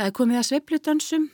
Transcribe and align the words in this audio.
Það 0.00 0.08
er 0.08 0.14
komið 0.16 0.38
að 0.38 0.44
sveplutansum. 0.46 1.24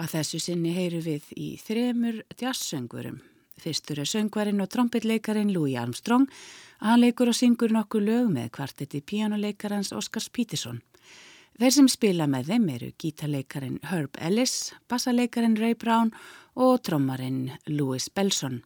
Að 0.00 0.12
þessu 0.14 0.38
sinni 0.40 0.70
heyru 0.72 1.02
við 1.04 1.26
í 1.36 1.48
þremur 1.60 2.22
jazzsöngurum. 2.40 3.18
Fyrstur 3.60 3.98
er 4.00 4.08
söngvarinn 4.08 4.62
og 4.64 4.70
trombitleikarin 4.72 5.50
Louis 5.52 5.74
Armstrong 5.76 6.22
að 6.24 6.86
hann 6.88 7.02
leikur 7.02 7.28
og 7.28 7.36
syngur 7.36 7.74
nokkuð 7.76 8.06
lög 8.06 8.30
með 8.32 8.46
kvartetti 8.56 9.02
píjánuleikarans 9.04 9.92
Oscars 9.92 10.30
Peterson. 10.32 10.78
Þeir 11.60 11.74
sem 11.76 11.90
spila 11.92 12.24
með 12.32 12.54
þeim 12.54 12.64
eru 12.78 12.88
gítarleikarin 12.96 13.74
Herb 13.90 14.16
Ellis, 14.24 14.72
bassaleikarin 14.88 15.58
Ray 15.60 15.76
Brown 15.76 16.14
og 16.56 16.78
trommarin 16.88 17.50
Louis 17.68 18.06
Belson. 18.08 18.62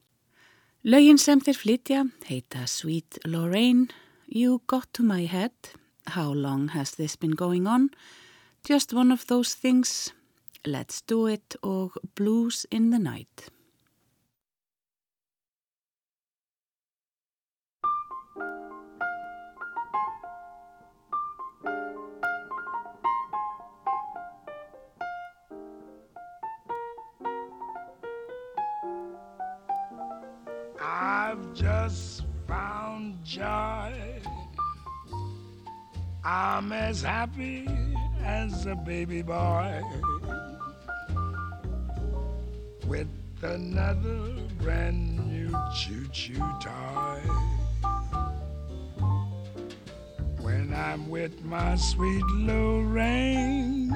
Lögin 0.86 1.18
sem 1.18 1.42
þeir 1.42 1.58
flytja 1.64 2.04
heita 2.28 2.62
Sweet 2.70 3.18
Lorraine, 3.26 3.88
You 4.30 4.60
Got 4.70 4.92
To 4.94 5.02
My 5.02 5.26
Head, 5.26 5.74
How 6.14 6.30
Long 6.30 6.68
Has 6.78 6.94
This 6.94 7.18
Been 7.18 7.34
Going 7.34 7.66
On, 7.66 7.90
Just 8.66 8.92
One 8.92 9.12
of 9.12 9.28
Those 9.28 9.54
Things, 9.54 10.12
Let's 10.64 11.00
Do 11.00 11.28
It 11.28 11.54
og 11.62 11.92
Blues 12.16 12.66
in 12.68 12.90
the 12.90 12.98
Night. 12.98 13.48
I've 30.82 31.54
just 31.54 32.24
found 32.48 33.24
joy. 33.24 33.92
I'm 36.24 36.72
as 36.72 37.02
happy 37.02 37.95
as 38.26 38.66
a 38.66 38.74
baby 38.74 39.22
boy 39.22 39.80
with 42.88 43.08
another 43.42 44.20
brand 44.60 45.16
new 45.28 45.56
choo-choo 45.76 46.34
toy. 46.60 47.20
When 50.40 50.74
I'm 50.74 51.08
with 51.08 51.44
my 51.44 51.76
sweet 51.76 52.24
Lorraine, 52.34 53.92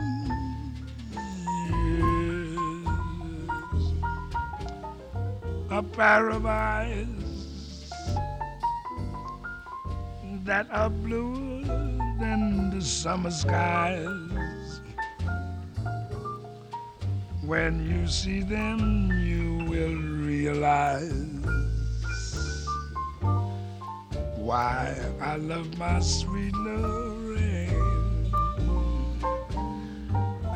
yes, 1.70 2.58
a 5.70 5.82
paradise 5.82 7.06
that 10.44 10.66
are 10.70 10.90
bluer 10.90 11.62
than 12.18 12.70
the 12.70 12.82
summer 12.82 13.30
skies. 13.30 14.29
When 17.50 17.84
you 17.84 18.06
see 18.06 18.42
them, 18.42 19.10
you 19.24 19.64
will 19.68 19.96
realize 20.24 21.10
why 24.36 24.94
I 25.20 25.34
love 25.34 25.76
my 25.76 25.98
sweet 25.98 26.54
Lorraine. 26.54 28.32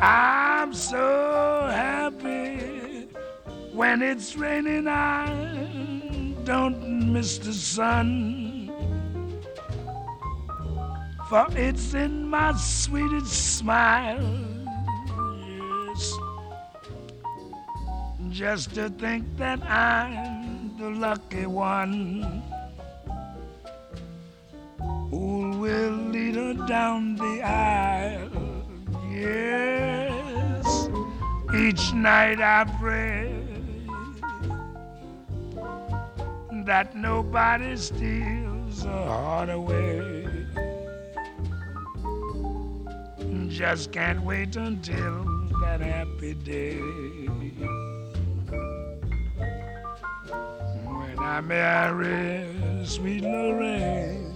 I'm 0.00 0.72
so 0.72 1.66
happy 1.68 3.08
when 3.72 4.00
it's 4.00 4.36
raining. 4.36 4.86
I 4.86 5.26
don't 6.44 7.12
miss 7.12 7.38
the 7.38 7.54
sun 7.54 8.70
for 11.28 11.48
it's 11.56 11.92
in 11.92 12.28
my 12.28 12.52
sweetest 12.52 13.56
smile. 13.58 14.53
Just 18.34 18.74
to 18.74 18.88
think 18.88 19.24
that 19.36 19.62
I'm 19.62 20.76
the 20.76 20.90
lucky 20.90 21.46
one 21.46 22.42
who 25.08 25.56
will 25.56 25.92
lead 26.10 26.34
her 26.34 26.54
down 26.66 27.14
the 27.14 27.42
aisle. 27.42 28.66
Yes, 29.08 30.88
each 31.54 31.94
night 31.94 32.40
I 32.40 32.64
pray 32.80 33.32
that 36.64 36.96
nobody 36.96 37.76
steals 37.76 38.82
her 38.82 39.06
heart 39.06 39.50
away. 39.50 40.26
just 43.48 43.92
can't 43.92 44.20
wait 44.22 44.56
until 44.56 45.24
that 45.60 45.80
happy 45.80 46.34
day. 46.34 47.23
I 51.24 51.40
marry 51.40 52.46
sweet 52.84 53.22
Lorraine. 53.22 54.33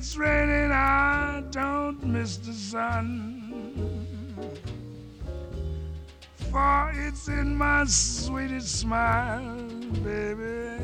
It's 0.00 0.16
raining, 0.16 0.72
I 0.72 1.42
don't 1.50 2.02
miss 2.02 2.38
the 2.38 2.54
sun. 2.54 4.06
For 6.50 6.90
it's 6.94 7.28
in 7.28 7.54
my 7.54 7.84
sweetest 7.84 8.80
smile, 8.80 9.60
baby. 10.02 10.80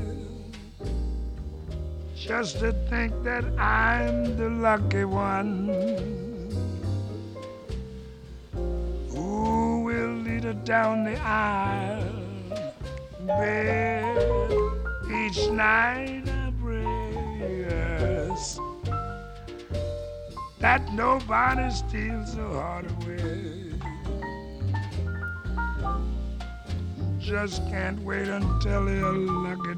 Just 2.14 2.58
to 2.58 2.72
think 2.90 3.24
that 3.24 3.44
I'm 3.58 4.36
the 4.36 4.50
lucky 4.50 5.06
one 5.06 5.68
who 9.08 9.82
will 9.82 10.14
lead 10.26 10.44
her 10.44 10.52
down 10.52 11.04
the 11.04 11.18
aisle. 11.20 11.95
That 20.76 20.93
nobody 20.93 21.70
steals 21.70 22.34
her 22.34 22.49
heart 22.49 22.84
away. 22.90 23.73
Just 27.19 27.67
can't 27.69 27.99
wait 28.02 28.28
until 28.28 28.87
a 28.87 29.00
lucky 29.12 29.75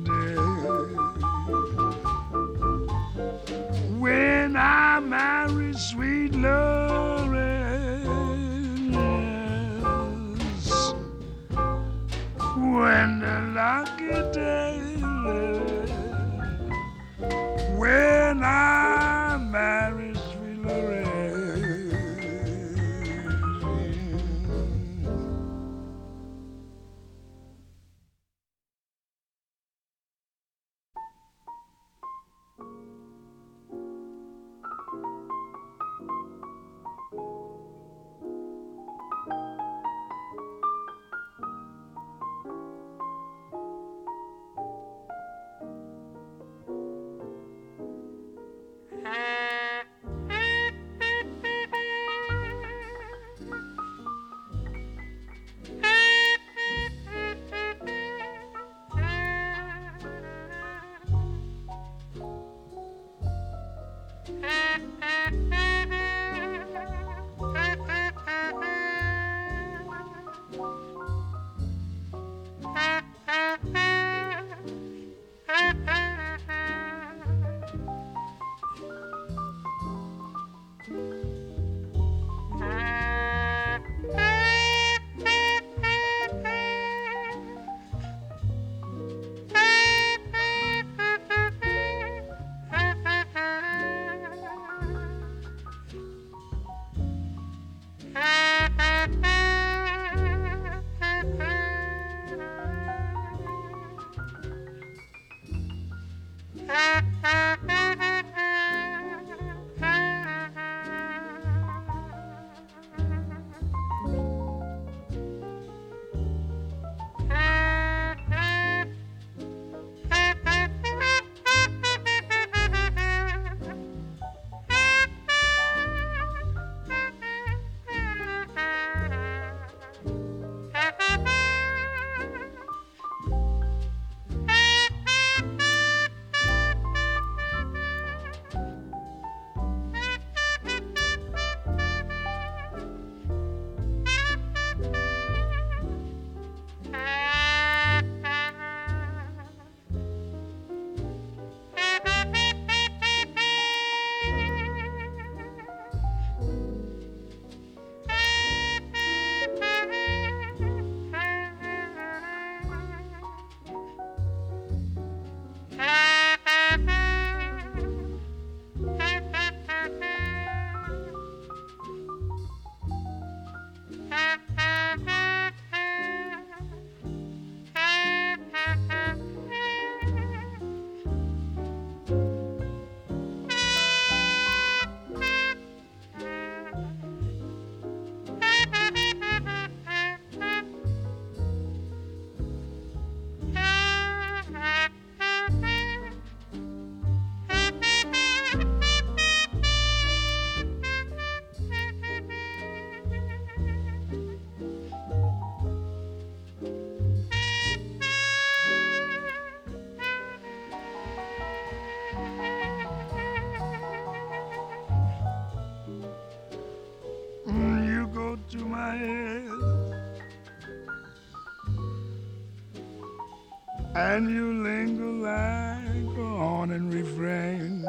and 223.98 224.30
you 224.30 224.62
linger 224.62 225.12
like 225.28 226.16
a 226.16 226.28
haunting 226.40 226.88
refrain. 226.88 227.84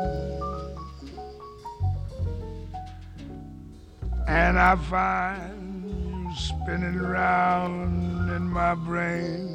And 4.27 4.59
I 4.59 4.75
find 4.75 5.83
you 5.85 6.35
spinning 6.35 6.97
round 6.97 8.31
in 8.31 8.49
my 8.49 8.73
brain. 8.73 9.45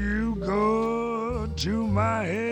you 0.00 0.36
go 0.36 1.46
to 1.56 1.86
my 1.86 2.24
head 2.24 2.47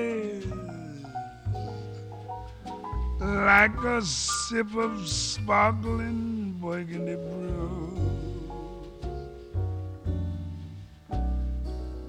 like 3.47 3.81
a 3.85 4.03
sip 4.03 4.75
of 4.75 5.09
sparkling 5.09 6.59
burgundy 6.61 7.15
brew. 7.15 7.97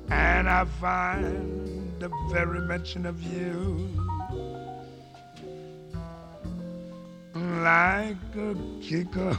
And 0.09 0.49
I 0.49 0.65
find 0.81 1.93
the 1.99 2.09
very 2.31 2.61
mention 2.61 3.05
of 3.05 3.21
you 3.21 3.87
like 7.35 8.35
a 8.35 8.55
kicker 8.81 9.37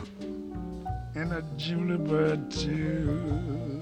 in 1.17 1.33
a 1.33 1.43
Julie 1.57 1.97
bird 1.97 2.49
too. 2.49 3.78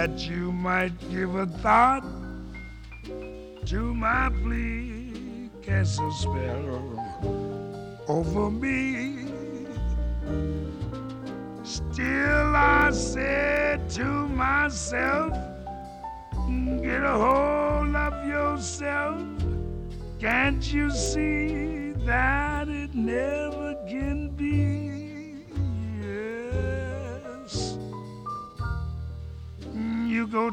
That 0.00 0.26
you 0.26 0.50
might 0.50 0.98
give 1.10 1.34
a 1.34 1.44
thought 1.62 2.02
to 3.66 3.94
my 3.94 4.30
plea, 4.42 5.50
cast 5.60 6.00
a 6.00 6.10
spell 6.12 6.78
over 8.08 8.50
me. 8.50 9.26
Still, 11.62 12.56
I 12.56 12.90
said 12.92 13.90
to 13.90 14.04
myself, 14.28 15.34
get 16.80 17.02
a 17.02 17.16
hold 17.26 17.94
of 17.94 18.26
yourself. 18.26 19.20
Can't 20.18 20.64
you 20.72 20.90
see 20.90 21.92
that 22.06 22.70
it 22.70 22.94
never 22.94 23.49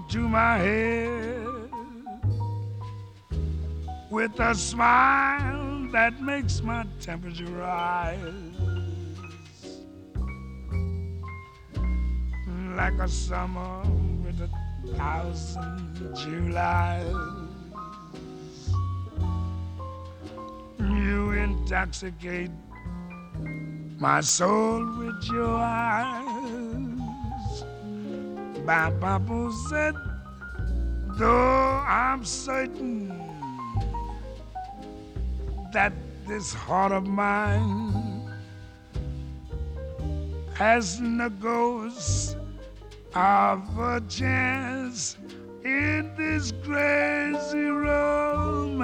to 0.10 0.20
my 0.30 0.58
head 0.58 1.70
with 4.10 4.40
a 4.40 4.56
smile 4.56 5.88
that 5.92 6.22
makes 6.22 6.62
my 6.62 6.86
temperature 7.02 7.46
rise 7.46 8.22
like 12.78 12.94
a 13.00 13.08
summer 13.08 13.82
with 14.24 14.40
a 14.40 14.50
thousand 14.96 16.16
Julys. 16.16 17.48
You 20.80 21.32
intoxicate 21.32 22.52
my 23.98 24.22
soul 24.22 24.86
with 25.00 25.24
your 25.26 25.56
eyes. 25.56 26.27
Baba 28.68 29.50
said, 29.70 29.96
though 31.18 31.82
I'm 31.88 32.26
certain 32.26 33.08
that 35.72 35.94
this 36.28 36.54
heart 36.54 36.92
of 36.92 37.08
mine 37.08 38.30
has 40.54 41.00
no 41.00 41.30
ghost 41.30 42.36
of 43.16 43.80
a 43.80 44.02
chance 44.10 45.16
in 45.64 46.12
this 46.18 46.52
crazy 46.62 47.70
romance. 47.70 48.84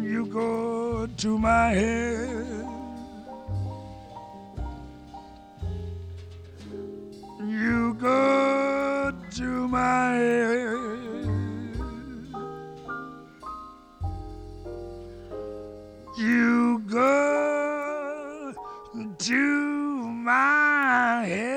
You 0.00 0.26
go 0.26 1.08
to 1.08 1.38
my 1.38 1.70
head. 1.70 2.51
You 8.02 8.08
go 8.08 9.12
to 9.30 9.68
my 9.68 10.14
head. 10.14 10.76
You 16.18 16.80
go 16.90 18.54
to 19.18 20.08
my 20.08 21.26
head. 21.26 21.51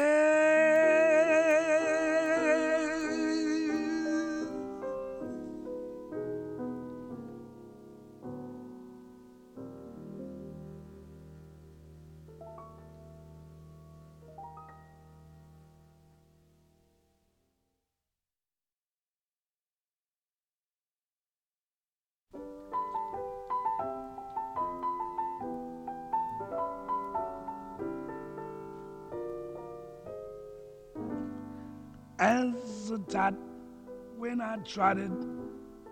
Trotted 34.65 35.11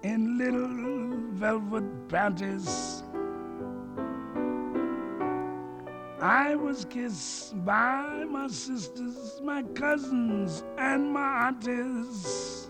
in 0.01 0.37
little 0.37 1.17
velvet 1.33 1.83
panties. 2.09 3.03
I 6.19 6.55
was 6.55 6.85
kissed 6.85 7.63
by 7.65 8.25
my 8.29 8.47
sisters, 8.47 9.39
my 9.43 9.61
cousins, 9.75 10.63
and 10.77 11.11
my 11.11 11.47
aunties. 11.47 12.69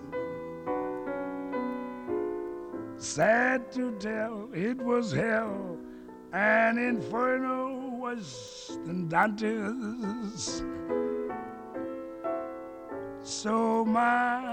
Sad 2.97 3.71
to 3.73 3.91
tell, 3.99 4.49
it 4.53 4.77
was 4.77 5.11
hell, 5.11 5.77
and 6.33 6.79
inferno 6.79 7.89
was 7.99 8.77
than 8.85 9.07
Dante's. 9.07 10.63
So, 13.21 13.85
my 13.85 14.52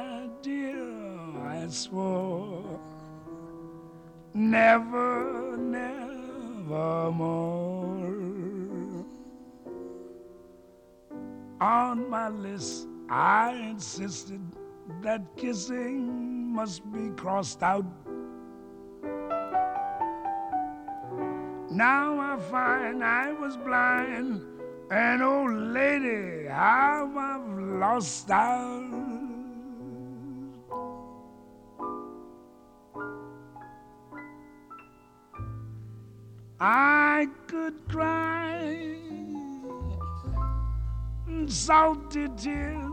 I 1.70 1.72
swore 1.72 2.80
never, 4.34 5.56
never 5.56 7.12
more. 7.12 9.04
On 11.60 12.10
my 12.10 12.28
list, 12.28 12.88
I 13.08 13.52
insisted 13.70 14.40
that 15.02 15.22
kissing 15.36 16.52
must 16.52 16.82
be 16.90 17.10
crossed 17.10 17.62
out. 17.62 17.86
Now 21.70 22.18
I 22.18 22.36
find 22.50 23.04
I 23.04 23.32
was 23.32 23.56
blind, 23.56 24.42
and 24.90 25.22
oh 25.22 25.44
lady, 25.44 26.48
how 26.48 27.12
I've 27.16 27.48
lost 27.78 28.28
out. 28.28 28.89
I 36.62 37.26
could 37.46 37.88
cry 37.88 38.98
salty 41.46 42.28
tears. 42.36 42.84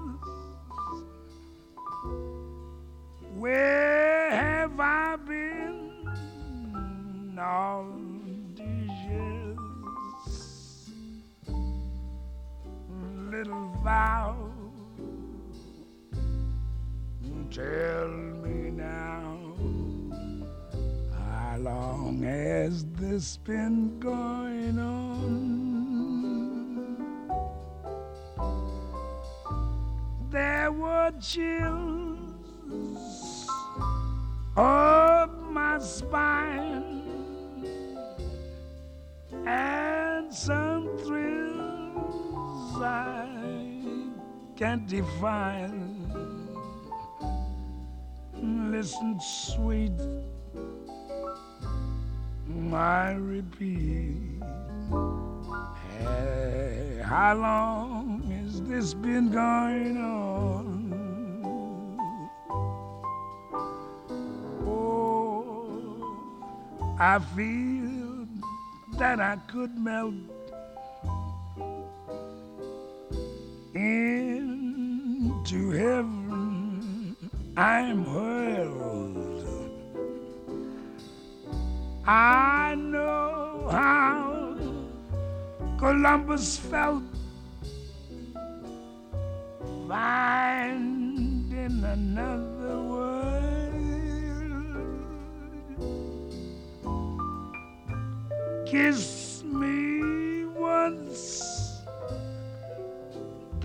Where 3.35 4.31
have 4.31 4.79
I 4.79 5.17
been 5.17 6.07
all 7.37 7.87
these 8.55 8.89
years? 9.09 9.57
Little 13.29 13.67
vow, 13.83 14.49
tell 17.51 18.36
long 22.17 22.29
has 22.29 22.85
this 22.93 23.37
been 23.37 23.99
going 23.99 24.79
on? 24.79 25.67
There 30.29 30.71
were 30.71 31.11
chills 31.21 31.87
up 34.55 35.31
my 35.51 35.79
spine 35.79 37.03
and 39.45 40.33
some 40.33 40.97
thrills 40.99 42.81
I 42.81 43.27
can't 44.55 44.87
define. 44.87 45.93
Listen, 48.71 49.19
sweet, 49.19 49.99
I 52.73 53.13
repeat. 53.13 54.41
Hey, 55.99 57.01
how 57.03 57.35
long 57.35 58.21
has 58.31 58.61
this 58.63 58.93
been 58.93 59.31
going 59.31 59.97
on? 59.97 60.93
Oh, 64.65 65.67
I 66.99 67.19
feel 67.35 68.27
that 68.97 69.19
I 69.19 69.37
could 69.47 69.77
melt 69.77 70.13
into 73.73 75.71
heaven. 75.71 77.15
I'm 77.55 78.05
hurled. 78.05 79.56
I 82.09 82.73
know 82.75 83.67
how 83.69 84.55
Columbus 85.77 86.57
felt 86.57 87.03
finding 89.89 91.83
another 91.83 92.79
world. 92.79 93.27
Kiss 98.65 99.43
me 99.43 100.45
once, 100.45 101.81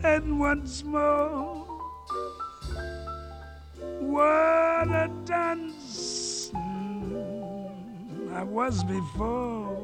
then 0.00 0.40
once 0.40 0.82
more. 0.82 1.64
What 4.00 4.88
a 4.88 5.11
was 8.52 8.84
before. 8.84 9.76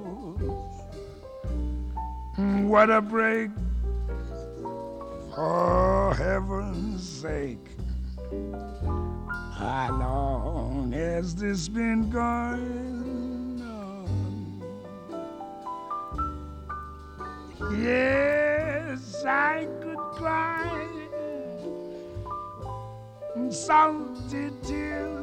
What 2.37 2.91
a 2.91 3.01
break, 3.01 3.51
for 5.35 6.15
heaven's 6.15 7.09
sake. 7.09 7.71
How 9.55 9.97
long 9.99 10.93
has 10.93 11.35
this 11.35 11.67
been 11.69 12.11
going 12.11 13.63
on? 13.63 14.63
Yes, 17.83 19.25
I 19.25 19.67
could 19.81 19.99
cry 20.19 20.89
salty 23.51 24.51
tears. 24.63 25.18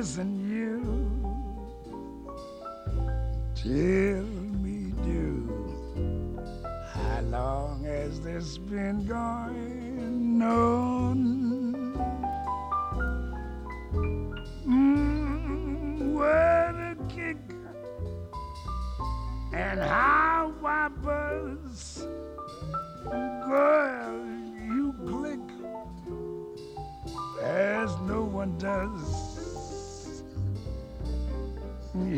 Listen, 0.00 0.32
you, 0.48 0.80
tell 3.54 4.24
me, 4.64 4.94
do. 5.04 5.46
How 6.94 7.20
long 7.20 7.84
has 7.84 8.18
this 8.22 8.56
been 8.56 9.04
going 9.04 9.49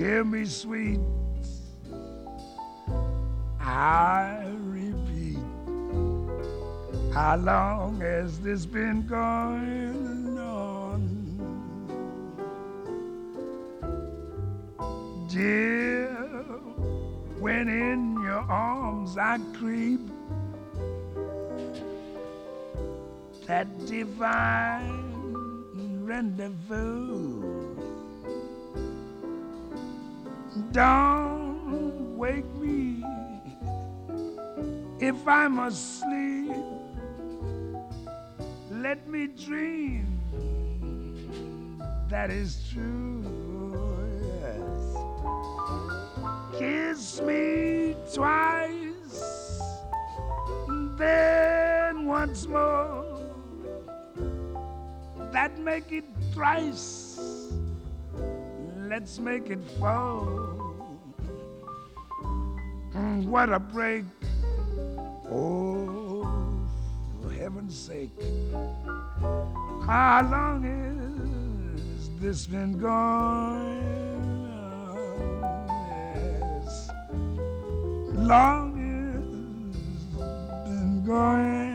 Hear 0.03 0.25
me, 0.25 0.45
sweet. 0.47 0.99
I 3.61 4.45
repeat, 4.63 5.39
how 7.15 7.37
long 7.37 8.01
has 8.01 8.41
this 8.41 8.67
been 8.67 9.07
going 9.07 10.37
on? 10.41 11.03
Dear, 15.31 16.09
when 17.39 17.69
in 17.69 18.21
your 18.25 18.45
arms 18.51 19.17
I 19.17 19.39
creep, 19.57 20.01
that 23.47 23.69
divine 23.87 25.15
rendezvous. 26.05 27.42
Don't 30.73 32.17
wake 32.17 32.53
me 32.57 33.03
if 35.01 35.27
I'm 35.27 35.59
asleep. 35.59 36.57
Let 38.71 39.09
me 39.09 39.29
dream 39.29 40.13
that 42.13 42.31
is 42.31 42.63
true. 42.71 43.25
Yes. 44.43 44.97
Kiss 46.59 47.23
me 47.23 47.97
twice, 48.13 49.59
then 50.99 52.05
once 52.05 52.47
more. 52.47 53.19
That 55.33 55.59
make 55.59 55.91
it 55.91 56.05
thrice. 56.35 57.02
Let's 58.93 59.19
make 59.19 59.49
it 59.49 59.59
fall. 59.81 60.29
Mm, 62.95 63.25
What 63.25 63.51
a 63.51 63.59
break. 63.59 64.05
Oh, 65.31 66.29
for 67.23 67.31
heaven's 67.33 67.75
sake. 67.75 68.13
How 69.87 70.29
long 70.31 70.61
has 70.69 72.11
this 72.21 72.47
been 72.47 72.79
going? 72.79 73.81
Yes. 76.15 76.91
Long 78.13 78.77
has 78.77 80.19
been 80.69 81.03
going 81.07 81.72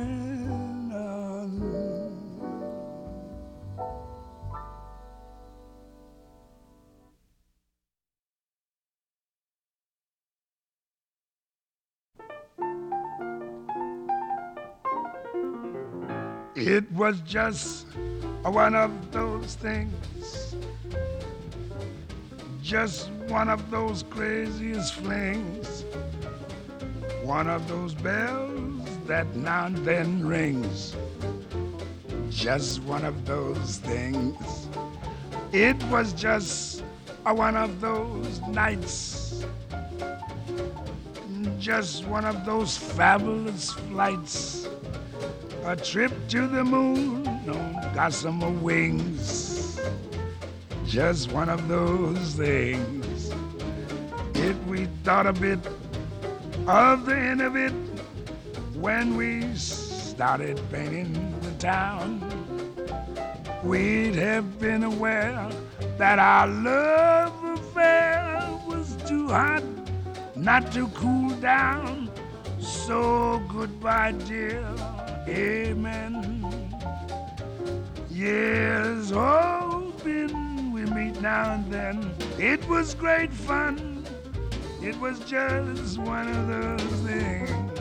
It 16.68 16.92
was 16.92 17.22
just 17.22 17.88
one 18.44 18.76
of 18.76 18.92
those 19.14 19.56
things, 19.56 20.54
just 22.62 23.10
one 23.30 23.48
of 23.48 23.72
those 23.72 24.04
craziest 24.10 24.96
flings, 24.96 25.86
one 27.24 27.48
of 27.48 27.66
those 27.70 27.94
bells 27.94 28.86
that 29.06 29.34
now 29.34 29.68
and 29.68 29.78
then 29.78 30.28
rings, 30.28 30.94
just 32.30 32.84
one 32.84 33.06
of 33.06 33.26
those 33.26 33.78
things. 33.78 34.68
It 35.54 35.82
was 35.86 36.12
just 36.12 36.84
one 37.24 37.56
of 37.56 37.80
those 37.80 38.42
nights, 38.42 39.46
just 41.60 42.06
one 42.08 42.26
of 42.26 42.46
those 42.46 42.76
fabulous 42.76 43.72
flights. 43.72 44.68
A 45.68 45.76
trip 45.76 46.14
to 46.30 46.48
the 46.48 46.64
moon 46.64 47.28
on 47.28 47.94
gossamer 47.94 48.52
wings. 48.52 49.78
Just 50.86 51.34
one 51.34 51.50
of 51.50 51.68
those 51.68 52.36
things. 52.36 53.34
If 54.34 54.56
we 54.68 54.86
thought 55.04 55.28
a 55.28 55.34
bit 55.34 55.60
of 56.68 57.06
the 57.06 57.18
end 57.18 57.42
of 57.42 57.58
it 57.58 57.74
when 58.76 59.18
we 59.18 59.54
started 59.56 60.58
painting 60.72 61.12
the 61.42 61.52
town, 61.60 62.22
we'd 63.62 64.16
have 64.16 64.62
been 64.62 64.84
aware 64.84 65.50
that 65.98 66.18
our 66.18 66.48
love 66.48 67.44
affair 67.60 68.42
was 68.66 68.96
too 69.06 69.28
hot 69.28 69.64
not 70.34 70.72
to 70.72 70.88
cool 70.96 71.32
down. 71.42 72.10
So 72.58 73.42
goodbye, 73.50 74.14
dear. 74.14 74.74
Amen. 75.28 76.44
Yes, 78.10 79.12
hoping 79.12 80.72
we 80.72 80.86
meet 80.86 81.22
now 81.22 81.56
and 81.56 81.72
then. 81.72 82.14
It 82.40 82.68
was 82.68 82.94
great 82.96 83.34
fun. 83.34 84.06
It 84.82 84.98
was 85.00 85.20
just 85.20 85.98
one 85.98 86.28
of 86.28 86.48
those 86.48 87.02
things. 87.02 87.77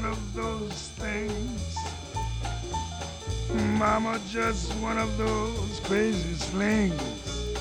One 0.00 0.12
of 0.12 0.32
those 0.32 0.90
things. 0.94 1.76
Mama, 3.80 4.20
just 4.28 4.72
one 4.74 4.96
of 4.96 5.18
those 5.18 5.80
crazy 5.82 6.34
slings. 6.34 7.56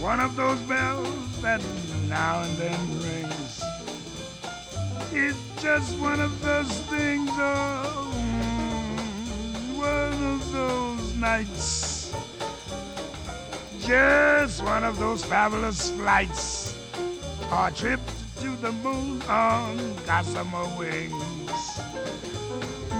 One 0.00 0.18
of 0.18 0.34
those 0.34 0.58
bells 0.62 1.40
that 1.40 1.62
now 2.08 2.42
and 2.42 2.56
then 2.56 2.80
rings. 3.06 3.62
It's 5.12 5.38
just 5.62 5.96
one 6.00 6.18
of 6.18 6.32
those 6.42 6.72
things, 6.90 7.30
oh, 7.34 8.12
mm, 8.16 9.76
one 9.78 10.24
of 10.34 10.52
those 10.52 11.14
nights. 11.14 12.12
Just 13.78 14.64
one 14.64 14.82
of 14.82 14.98
those 14.98 15.24
fabulous 15.24 15.90
flights. 15.90 16.76
Or 17.52 17.70
trip 17.70 18.00
to 18.06 18.11
the 18.62 18.70
moon 18.70 19.20
on 19.22 19.76
gossamer 20.06 20.64
wings. 20.78 21.80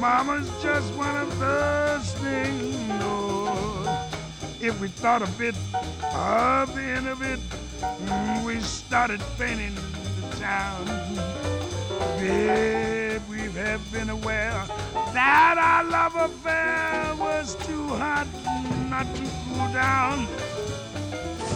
Mama's 0.00 0.50
just 0.60 0.92
one 0.94 1.16
of 1.16 1.38
those 1.38 2.14
things. 2.14 2.74
Oh, 3.00 4.10
if 4.60 4.80
we 4.80 4.88
thought 4.88 5.22
a 5.22 5.30
bit 5.38 5.54
of 6.16 6.74
the 6.74 6.82
end 6.82 7.06
of 7.06 7.22
it, 7.22 7.38
mm, 7.78 8.44
we 8.44 8.58
started 8.58 9.20
painting 9.38 9.76
the 9.76 10.36
town. 10.38 10.84
Babe, 12.18 13.22
we 13.30 13.42
have 13.52 13.92
been 13.92 14.10
aware 14.10 14.64
that 15.14 15.54
our 15.58 15.84
love 15.84 16.16
affair 16.16 17.14
was 17.20 17.54
too 17.64 17.86
hot 17.86 18.26
not 18.90 19.06
to 19.14 19.22
cool 19.46 19.72
down. 19.72 20.26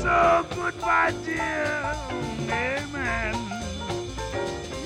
So 0.00 0.46
goodbye, 0.54 1.12
dear. 1.24 1.96
Amen. 2.48 3.55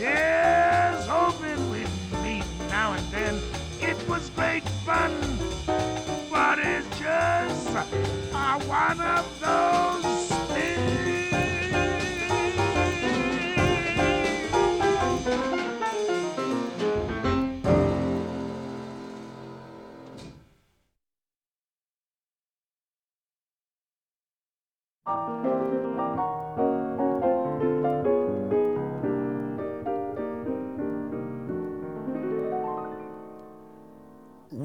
Yes, 0.01 1.07
hoping 1.07 1.71
we'd 1.71 1.87
meet 2.23 2.45
now 2.71 2.95
and 2.95 3.07
then. 3.13 3.39
It 3.83 4.09
was 4.09 4.31
great 4.31 4.67
fun, 4.87 5.13
but 6.31 6.59
it's 6.59 6.89
just 6.99 7.77
uh, 7.77 8.59
one 8.61 8.99
of 8.99 9.41
those 9.41 10.40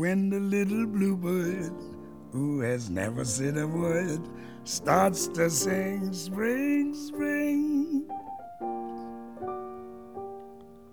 When 0.06 0.30
the 0.30 0.40
little 0.40 0.86
bluebird, 0.86 1.74
who 2.32 2.60
has 2.60 2.92
never 2.92 3.26
said 3.26 3.58
a 3.58 3.66
word, 3.66 4.22
starts 4.64 5.28
to 5.30 5.50
sing 5.50 6.14
spring, 6.14 6.94
spring. 6.94 8.06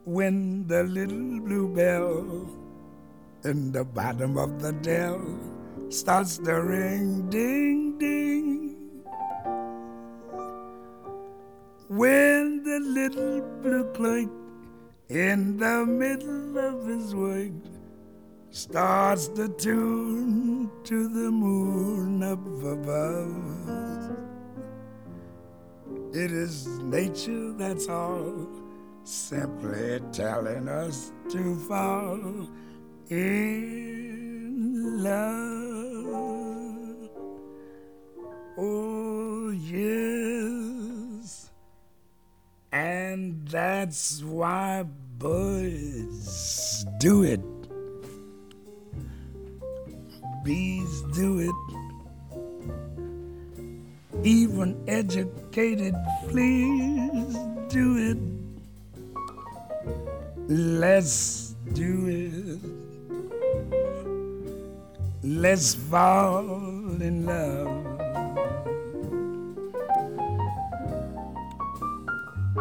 When 0.06 0.66
the 0.66 0.84
little 0.84 1.40
bluebell 1.40 2.48
in 3.44 3.72
the 3.72 3.84
bottom 3.84 4.38
of 4.38 4.62
the 4.62 4.72
dell 4.72 5.20
starts 5.90 6.38
to 6.38 6.54
ring, 6.62 7.28
ding, 7.28 7.98
ding. 7.98 8.76
When 11.88 12.62
the 12.62 12.80
little 12.80 13.42
blue 13.60 13.84
clerk 13.92 14.30
in 15.10 15.58
the 15.58 15.84
middle 15.84 16.56
of 16.56 16.86
his 16.86 17.14
work 17.14 17.71
starts 18.52 19.28
to 19.28 19.48
tune 19.48 20.70
to 20.84 21.08
the 21.08 21.30
moon 21.30 22.22
up 22.22 22.38
above. 22.62 24.18
It 26.14 26.30
is 26.30 26.66
nature 26.66 27.52
that's 27.54 27.88
all, 27.88 28.46
simply 29.04 30.00
telling 30.12 30.68
us 30.68 31.12
to 31.30 31.56
fall 31.60 32.46
in 33.08 35.02
love. 35.02 36.12
Oh, 38.58 39.48
yes. 39.48 40.30
And 42.70 43.48
that's 43.48 44.22
why 44.22 44.84
birds 45.18 46.84
do 46.98 47.22
it 47.22 47.40
bees 50.44 51.02
do 51.14 51.38
it. 51.40 51.54
Even 54.24 54.82
educated 54.88 55.94
fleas 56.28 57.36
do 57.68 57.96
it. 57.98 58.18
Let's 60.48 61.54
do 61.72 62.06
it. 62.08 62.60
Let's 65.22 65.74
fall 65.74 67.00
in 67.00 67.26
love. 67.26 67.68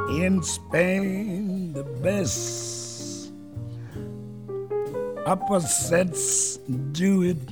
In 0.10 0.44
Spain, 0.44 1.74
the 1.74 1.84
best 1.84 3.32
opposites 5.26 6.58
do 6.92 7.24
it. 7.24 7.51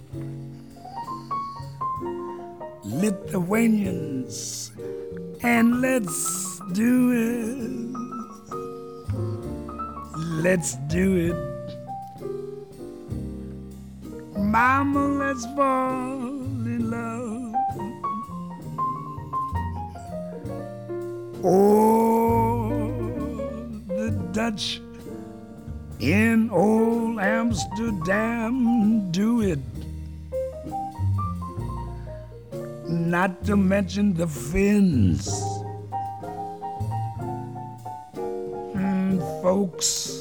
Lithuanians, 2.99 4.71
and 5.41 5.79
let's 5.79 6.59
do 6.73 7.11
it. 7.15 7.79
Let's 10.43 10.75
do 10.87 11.15
it. 11.31 11.35
Mama, 14.37 15.07
let's 15.07 15.45
fall 15.55 16.19
in 16.67 16.91
love. 16.91 17.55
Oh, 21.41 22.69
the 23.87 24.11
Dutch 24.33 24.81
in 26.01 26.49
old 26.49 27.19
Amsterdam 27.19 29.09
do 29.11 29.41
it. 29.41 29.59
Not 33.09 33.43
to 33.45 33.57
mention 33.57 34.13
the 34.13 34.27
Finns. 34.27 35.41
Mm, 38.13 39.17
folks 39.41 40.15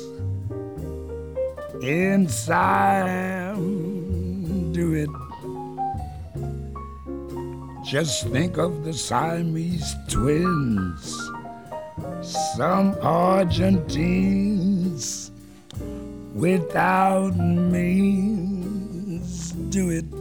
in 1.83 2.27
Siam 2.27 3.59
do 4.73 4.95
it. 4.95 5.11
Just 7.85 8.27
think 8.29 8.57
of 8.57 8.85
the 8.85 8.95
Siamese 8.95 9.95
twins. 10.09 11.15
Some 12.57 12.97
Argentines 13.03 15.31
without 16.33 17.37
means 17.37 19.53
do 19.69 19.91
it. 19.91 20.18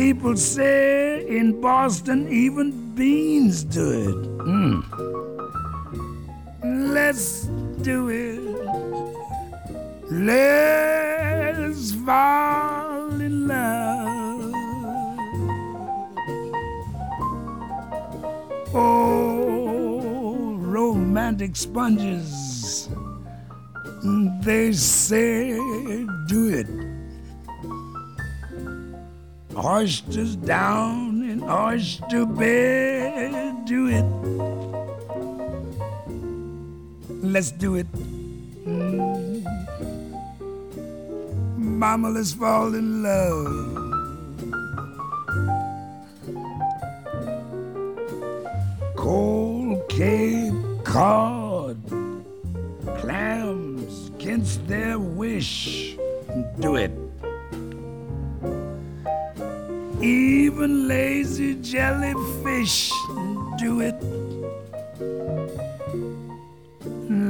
People 0.00 0.34
say 0.34 1.26
in 1.28 1.60
Boston 1.60 2.26
even 2.32 2.94
beans 2.94 3.62
do 3.62 3.90
it. 4.08 4.16
Mm. 4.48 4.82
Let's 6.94 7.42
do 7.82 8.08
it. 8.08 8.40
Let's 10.10 11.92
fall 11.92 13.20
in 13.20 13.46
love. 13.46 14.54
Oh, 18.72 20.56
romantic 20.56 21.56
sponges. 21.56 22.88
They 24.42 24.72
say 24.72 25.58
do 26.26 26.48
it. 26.48 26.89
Oysters 29.62 30.36
down 30.36 31.22
in 31.22 31.42
oyster 31.42 32.24
bed, 32.24 33.66
do 33.66 33.88
it. 33.88 34.04
Let's 37.22 37.50
do 37.50 37.74
it. 37.74 37.86
Mm. 38.64 39.44
Mama, 41.58 42.08
let's 42.08 42.32
fall 42.32 42.74
in 42.74 43.02
love. 43.02 43.80
Cold 48.96 49.86
Cape 49.90 50.54
Cod 50.84 51.76
clams 52.98 54.08
against 54.08 54.66
their 54.66 54.98
wish. 54.98 55.96
Do 56.60 56.76
it. 56.76 56.99
Even 60.10 60.88
lazy 60.88 61.54
jellyfish 61.62 62.90
do 63.58 63.80
it. 63.80 63.94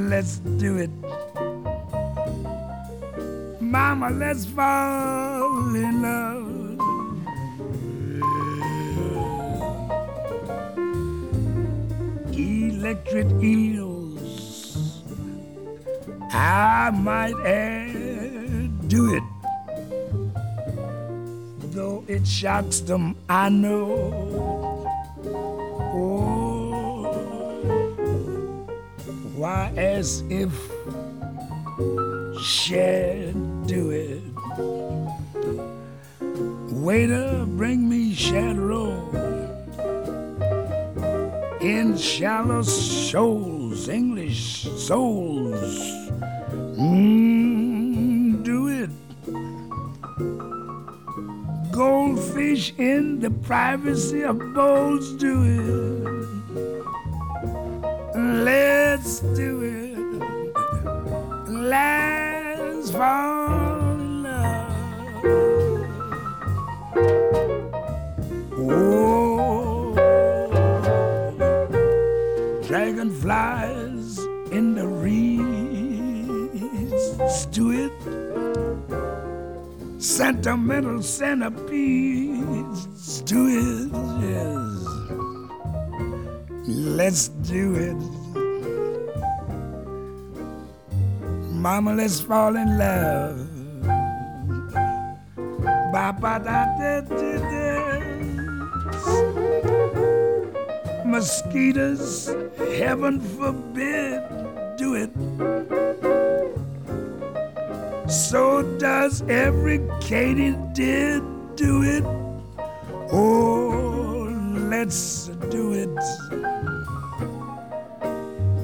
Let's 0.08 0.38
do 0.56 0.78
it. 0.78 0.90
Mama, 3.60 4.08
let's 4.08 4.46
fall 4.46 5.74
in 5.74 6.00
love. 6.00 6.48
Electric 12.32 13.28
eels, 13.42 15.02
I 16.32 16.90
might 16.94 17.36
add, 17.44 18.88
do 18.88 19.14
it. 19.16 19.39
Though 21.70 22.04
it 22.08 22.26
shocks 22.26 22.80
them, 22.80 23.14
I 23.28 23.48
know. 23.48 24.86
Oh, 25.94 27.04
why, 29.36 29.72
as 29.76 30.22
if 30.28 30.52
share 32.42 33.32
do 33.66 33.90
it. 33.90 34.22
Waiter, 36.72 37.44
bring 37.46 37.88
me 37.88 38.14
Chardonnay 38.14 39.50
in 41.60 41.96
shallow 41.96 42.62
shoals, 42.62 43.88
English 43.88 44.66
souls. 44.76 45.78
Mm, 46.78 47.19
the 53.30 53.38
privacy 53.46 54.22
of 54.22 54.38
bowls, 54.54 55.12
do 55.14 55.42
it. 55.44 55.60
Let's 58.16 59.20
do 59.20 59.62
it. 59.62 59.98
Let's 61.48 62.90
fall 62.90 63.90
in 63.92 64.22
love. 64.22 64.72
Oh, 68.58 69.94
dragonflies 72.66 74.18
in 74.50 74.74
the 74.74 74.86
reeds, 74.86 76.26
do 77.46 77.70
it. 77.70 77.92
Sentimental 80.02 81.02
centipedes, 81.02 82.09
Let's 92.00 92.18
fall 92.22 92.56
in 92.56 92.78
love. 92.78 93.36
Ba 95.92 96.16
ba 96.18 96.40
da 96.40 96.64
da 96.80 96.92
da 97.04 97.32
da. 97.50 97.68
Mosquitoes, 101.04 102.34
heaven 102.78 103.20
forbid, 103.20 104.22
do 104.78 104.94
it. 104.96 105.12
So 108.08 108.62
does 108.78 109.20
every 109.28 109.80
katydid 110.00 111.20
do 111.54 111.82
it. 111.82 112.04
Oh, 113.12 114.32
let's 114.72 115.28
do 115.50 115.74
it. 115.74 115.98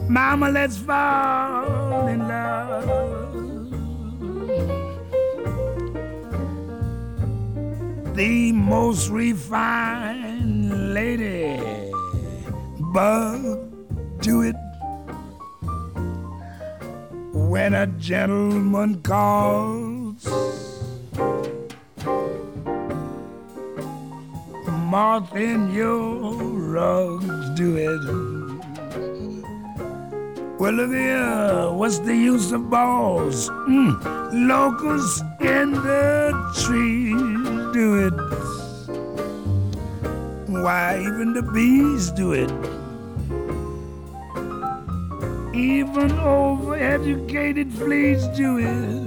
Mama, 0.08 0.48
let's 0.48 0.78
fall 0.78 1.45
most 8.66 9.10
refined 9.10 10.92
lady 10.92 11.56
bug 12.92 13.40
do 14.20 14.42
it 14.42 14.56
when 17.32 17.74
a 17.74 17.86
gentleman 17.86 19.00
calls. 19.02 20.26
Moth 24.90 25.36
in 25.36 25.70
your 25.72 26.34
rugs 26.74 27.50
do 27.50 27.76
it. 27.76 28.02
Well, 30.58 30.72
look 30.72 30.90
here, 30.90 31.70
what's 31.70 32.00
the 32.00 32.16
use 32.16 32.50
of 32.50 32.68
balls? 32.68 33.48
Mm, 33.68 34.48
locusts 34.48 35.20
in 35.40 35.70
the 35.70 36.32
trees 36.64 37.72
do 37.72 38.08
it. 38.08 38.25
Why, 40.62 41.00
even 41.00 41.32
the 41.32 41.42
bees 41.42 42.10
do 42.10 42.32
it. 42.32 42.50
Even 45.54 46.10
overeducated 46.10 47.72
fleas 47.72 48.26
do 48.36 48.58
it. 48.58 49.06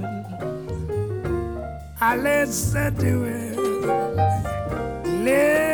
Ah, 2.02 2.16
let's 2.18 2.76
uh, 2.76 2.90
do 2.92 3.24
it. 3.26 3.58
Let's 5.24 5.69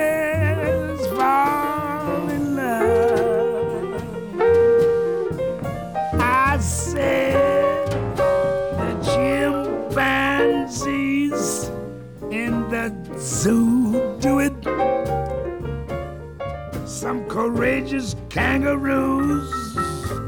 courageous 17.36 18.15
kangaroos 18.30 19.52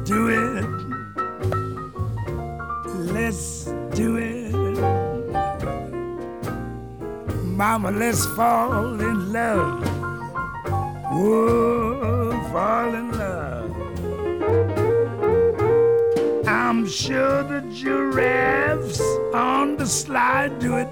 do 0.03 0.27
it. 0.27 0.65
Let's 3.13 3.63
do 3.95 4.17
it. 4.17 4.51
Mama, 7.45 7.91
let's 7.91 8.25
fall 8.35 8.99
in 8.99 9.31
love. 9.31 9.87
Whoa, 11.13 12.31
fall 12.51 12.93
in 12.93 13.11
love. 13.17 13.71
I'm 16.45 16.85
sure 16.85 17.41
the 17.43 17.61
giraffes 17.73 18.99
on 19.33 19.77
the 19.77 19.85
slide 19.85 20.59
do 20.59 20.75
it. 20.75 20.89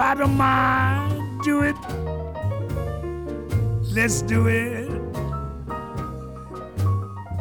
Hippopotami 0.00 1.44
do 1.44 1.62
it. 1.62 1.76
Let's 3.94 4.22
do 4.22 4.46
it. 4.48 4.88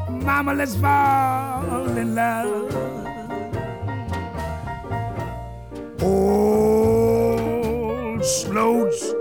Mama, 0.10 0.54
let's 0.54 0.76
fall 0.76 1.98
in 1.98 2.16
love. 2.16 2.76
Old 6.02 7.46
sloats 8.26 9.14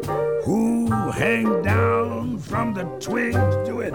who 0.45 0.91
hang 1.11 1.63
down 1.63 2.39
from 2.39 2.75
the 2.75 2.85
twigs 3.01 3.39
do 3.67 3.81
it. 3.81 3.95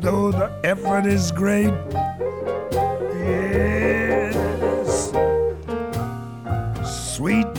Though 0.00 0.32
the 0.32 0.50
effort 0.64 1.06
is 1.06 1.30
great, 1.32 1.72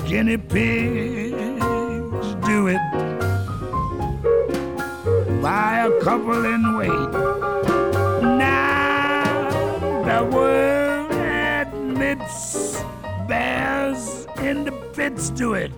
guinea 0.07 0.37
pigs 0.37 1.37
do 2.45 2.67
it. 2.67 2.79
Buy 5.41 5.87
a 5.87 6.01
couple 6.03 6.45
and 6.45 6.77
wait. 6.77 7.11
Now 8.37 9.23
the 10.05 10.23
world 10.35 11.11
admits 11.11 12.83
bears 13.27 14.27
in 14.37 14.65
the 14.65 14.71
pits 14.93 15.31
do 15.31 15.55
it. 15.55 15.71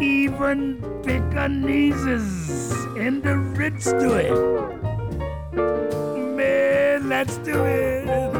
Even 0.00 0.82
Pekingese 1.04 2.72
in 2.96 3.22
the 3.22 3.36
Ritz 3.36 3.92
do 3.92 4.12
it. 4.14 4.34
Man, 6.36 7.08
let's 7.08 7.36
do 7.38 7.64
it. 7.64 8.35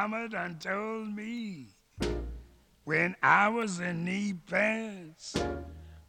Mama 0.00 0.30
done 0.30 0.56
told 0.58 1.14
me 1.14 1.66
when 2.84 3.14
I 3.22 3.50
was 3.50 3.80
in 3.80 4.06
knee 4.06 4.32
pants. 4.46 5.36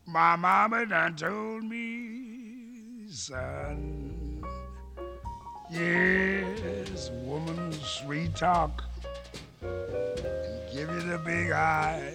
My 0.06 0.38
mama 0.38 0.86
done 0.86 1.17
told 1.17 1.65
me, 1.65 3.08
son. 3.10 4.45
Yes, 5.69 7.12
woman, 7.25 7.73
sweet 7.73 8.34
talk 8.34 8.82
and 9.62 10.71
give 10.73 10.89
you 10.89 11.01
the 11.01 11.19
big 11.25 11.51
eye. 11.51 12.13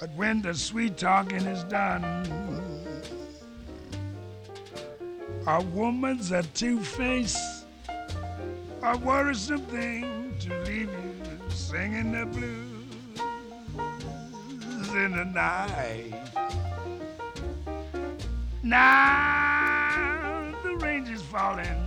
But 0.00 0.10
when 0.16 0.42
the 0.42 0.52
sweet 0.52 0.96
talking 0.96 1.46
is 1.46 1.62
done, 1.62 2.26
a 5.46 5.62
woman's 5.62 6.32
a 6.32 6.42
two-face, 6.42 7.57
a 8.82 8.96
worrisome 8.98 9.60
thing 9.66 10.34
to 10.38 10.50
leave 10.60 10.88
you 10.88 11.50
singing 11.50 12.12
the 12.12 12.26
blues 12.26 12.78
in 14.94 15.16
the 15.16 15.24
night. 15.24 16.14
Now 18.62 20.52
the 20.62 20.76
rain 20.76 21.06
is 21.06 21.22
falling, 21.22 21.86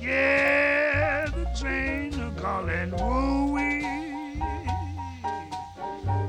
yeah, 0.00 1.26
the 1.26 1.46
train 1.58 2.18
are 2.20 2.32
calling, 2.40 2.90
woo-wee. 2.92 3.82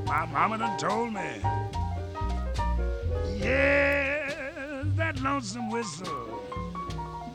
My 0.05 0.25
mama 0.31 0.57
done 0.57 0.77
told 0.77 1.13
me. 1.13 1.41
Yeah, 3.37 4.83
that 4.95 5.19
lonesome 5.21 5.69
whistle 5.69 6.25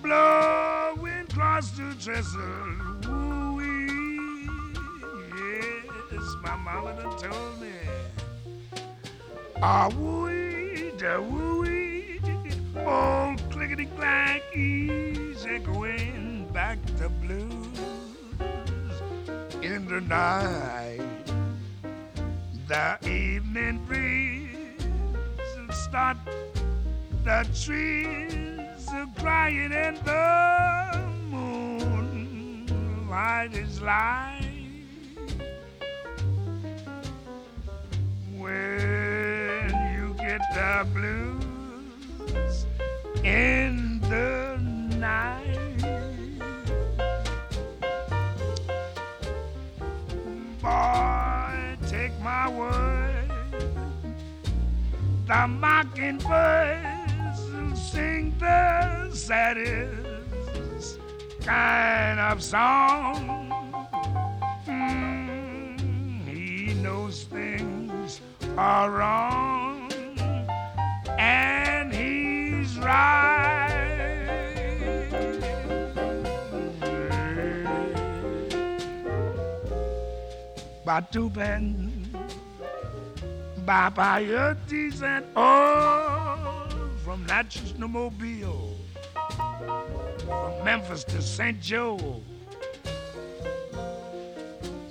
blowing 0.02 1.26
across 1.28 1.70
the 1.72 1.94
trestle. 2.00 2.40
Woo-wee. 3.06 4.48
Yes, 6.12 6.36
my 6.42 6.56
mama 6.56 6.92
done 7.00 7.18
told 7.18 7.60
me. 7.60 7.72
Ah, 9.62 9.88
woo-wee, 9.96 10.92
da 10.98 11.20
woo-wee. 11.20 12.20
Old 12.76 13.38
clickety-clack, 13.50 14.42
easy 14.56 15.58
going 15.58 16.48
back 16.52 16.78
to 16.98 17.08
blues 17.08 17.78
in 19.62 19.86
the 19.86 20.00
night 20.00 21.00
the 22.70 22.96
evening 23.08 23.84
breeze 23.84 24.48
start 25.72 26.16
the 27.24 27.44
trees 27.52 28.69
are 28.92 29.07
crying 29.16 29.72
and 29.72 29.96
the 29.98 31.09
moon. 31.31 32.66
Light 33.09 33.55
is 33.55 33.81
light 33.81 34.40
when 38.37 39.70
you 39.94 40.14
get 40.18 40.40
the 40.55 40.87
blues 40.92 42.66
in 43.22 44.00
the 44.00 44.59
night. 44.96 45.59
Boy 50.61 51.76
take 51.88 52.18
my 52.20 52.48
word. 52.48 53.31
The 55.26 55.46
mockingbirds 55.46 56.90
sing 57.74 58.35
the 58.38 58.79
saddest 59.30 60.98
kind 61.42 62.18
of 62.18 62.42
song. 62.42 63.14
Mm, 64.66 66.26
he 66.26 66.74
knows 66.82 67.22
things 67.30 68.20
are 68.58 68.90
wrong, 68.90 69.92
and 71.16 71.94
he's 71.94 72.76
right. 72.80 73.86
Batuben, 80.84 82.04
Babayotis 83.64 85.02
and 85.04 85.24
all 85.36 86.68
from 87.04 87.24
Natchez 87.26 87.70
to 87.78 87.86
Mobile, 87.86 88.69
from 90.30 90.64
Memphis 90.64 91.02
to 91.04 91.20
St. 91.20 91.60
Joe, 91.60 91.98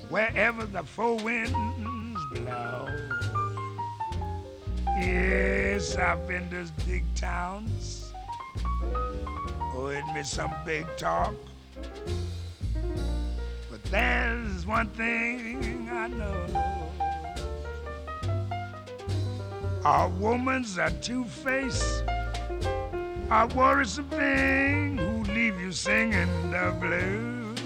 wherever 0.09 0.65
the 0.65 0.83
four 0.83 1.15
winds 1.17 1.51
blow. 2.33 2.87
Yes, 4.99 5.95
I've 5.95 6.27
been 6.27 6.49
to 6.49 6.71
big 6.85 7.05
towns, 7.15 8.11
oh, 8.63 9.87
heard 9.87 10.13
me 10.13 10.23
some 10.23 10.53
big 10.65 10.85
talk. 10.97 11.33
But 13.71 13.83
there's 13.85 14.65
one 14.65 14.89
thing 14.89 15.89
I 15.89 16.07
know. 16.09 16.45
A 19.85 20.09
woman's 20.09 20.77
a 20.77 20.91
two-face, 20.99 22.03
a 23.31 23.47
worrisome 23.55 24.09
thing 24.09 25.18
leave 25.33 25.59
you 25.59 25.71
singing 25.71 26.51
the 26.51 26.75
blues 26.79 27.59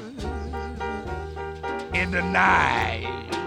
in 1.93 2.11
the 2.11 2.21
night. 2.21 3.42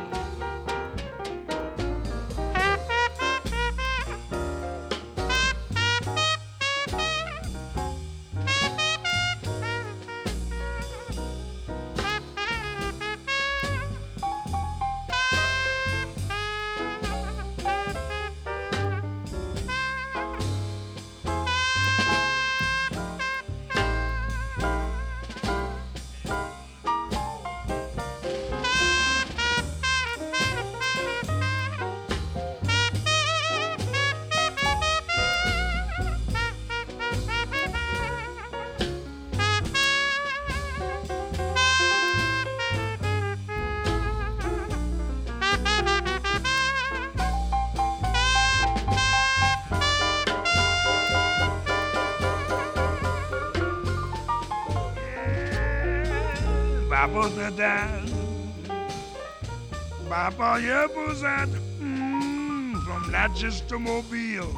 Yabuzat, 61.16 61.48
mm, 61.80 62.84
from 62.84 63.10
Natchez 63.10 63.62
to 63.62 63.78
Mobile, 63.78 64.52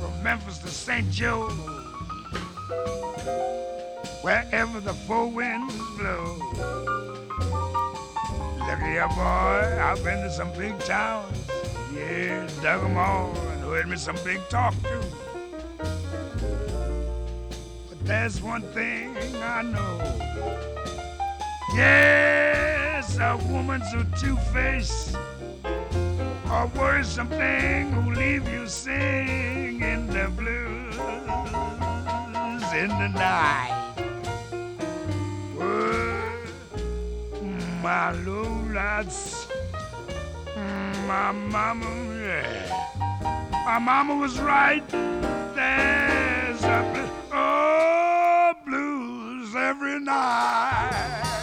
from 0.00 0.22
Memphis 0.22 0.58
to 0.58 0.68
St. 0.68 1.10
Joe, 1.10 1.48
wherever 4.22 4.80
the 4.80 4.94
four 5.06 5.30
winds 5.30 5.74
blow. 5.98 6.38
Look 8.66 8.80
here, 8.80 9.08
boy, 9.08 9.78
I've 9.82 10.02
been 10.02 10.22
to 10.22 10.30
some 10.30 10.52
big 10.52 10.78
towns, 10.80 11.36
yeah, 11.94 12.48
dug 12.62 12.84
'em 12.84 12.96
all, 12.96 13.36
and 13.36 13.62
heard 13.64 13.88
me 13.88 13.96
some 13.96 14.16
big 14.24 14.40
talk 14.48 14.74
too. 14.82 15.02
But 17.88 18.04
there's 18.04 18.40
one 18.40 18.62
thing 18.72 19.14
I 19.42 19.62
know. 19.62 20.00
Yes, 23.06 23.18
a 23.18 23.36
woman's 23.52 23.92
a 23.92 24.04
two-faced 24.18 25.14
a 25.66 26.70
worrisome 26.74 27.28
thing 27.28 27.92
who 27.92 28.12
leave 28.12 28.48
you 28.48 28.66
singing 28.66 29.82
in 29.82 30.06
the 30.06 30.30
blues 30.30 30.96
in 32.72 32.88
the 32.88 33.08
night. 33.08 33.94
Oh, 35.60 36.32
my 37.82 38.12
lowlights, 38.24 39.50
my 41.06 41.32
mama, 41.32 41.90
yeah. 42.14 42.70
My 43.66 43.78
mama 43.78 44.16
was 44.16 44.38
right. 44.40 44.88
There's 44.88 46.62
a 46.62 46.90
blues. 46.94 47.10
Oh, 47.32 48.54
blues 48.64 49.54
every 49.54 50.00
night. 50.00 51.33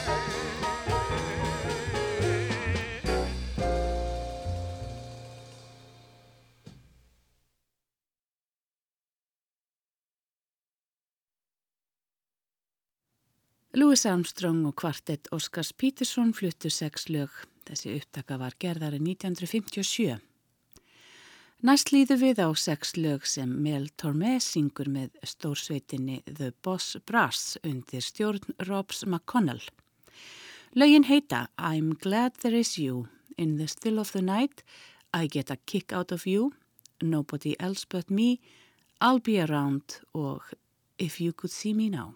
Louis 13.71 14.01
Armstrong 14.05 14.65
og 14.67 14.73
kvartett 14.81 15.29
Oscars 15.31 15.69
Peterson 15.71 16.33
fluttu 16.35 16.67
sex 16.67 17.05
lög. 17.07 17.31
Þessi 17.63 17.93
upptaka 18.01 18.35
var 18.35 18.57
gerðari 18.59 18.99
1957. 18.99 20.17
Næst 21.63 21.93
líðu 21.95 22.17
við 22.19 22.41
á 22.43 22.51
sex 22.51 22.97
lög 22.99 23.23
sem 23.23 23.47
Mel 23.63 23.87
Tormé 23.95 24.41
syngur 24.43 24.91
með 24.91 25.15
stórsveitinni 25.23 26.19
The 26.27 26.51
Boss 26.51 26.99
Brass 27.07 27.55
undir 27.63 28.03
stjórn 28.03 28.51
Robs 28.67 29.05
McConnell. 29.07 29.63
Lögin 30.75 31.07
heita 31.07 31.47
I'm 31.55 31.95
Glad 31.95 32.41
There 32.43 32.59
Is 32.59 32.75
You, 32.75 33.07
In 33.37 33.55
the 33.55 33.71
Still 33.71 34.03
of 34.03 34.11
the 34.11 34.21
Night, 34.21 34.65
I 35.13 35.31
Get 35.31 35.49
a 35.49 35.55
Kick 35.55 35.93
Out 35.93 36.11
of 36.11 36.27
You, 36.27 36.51
Nobody 37.01 37.55
Else 37.57 37.85
But 37.87 38.11
Me, 38.11 38.41
I'll 38.99 39.23
Be 39.23 39.39
Around 39.39 40.01
og 40.11 40.43
If 40.99 41.21
You 41.21 41.31
Could 41.31 41.55
See 41.55 41.73
Me 41.73 41.87
Now. 41.87 42.15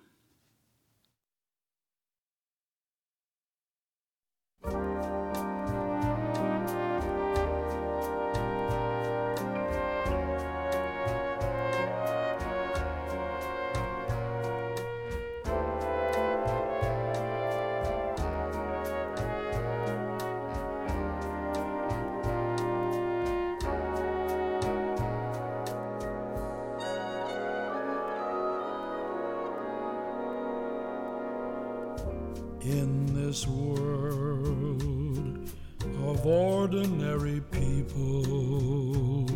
Ordinary 36.66 37.41
people, 37.51 39.28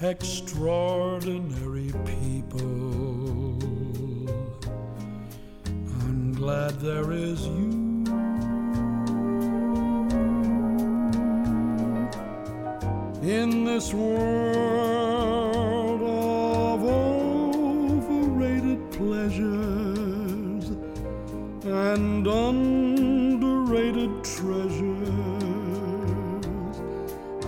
extraordinary 0.00 1.92
people. 2.04 3.62
I'm 6.00 6.32
glad 6.32 6.80
there 6.80 7.12
is 7.12 7.46
you. 7.46 7.70
In 13.22 13.64
this 13.64 13.94
world 13.94 14.93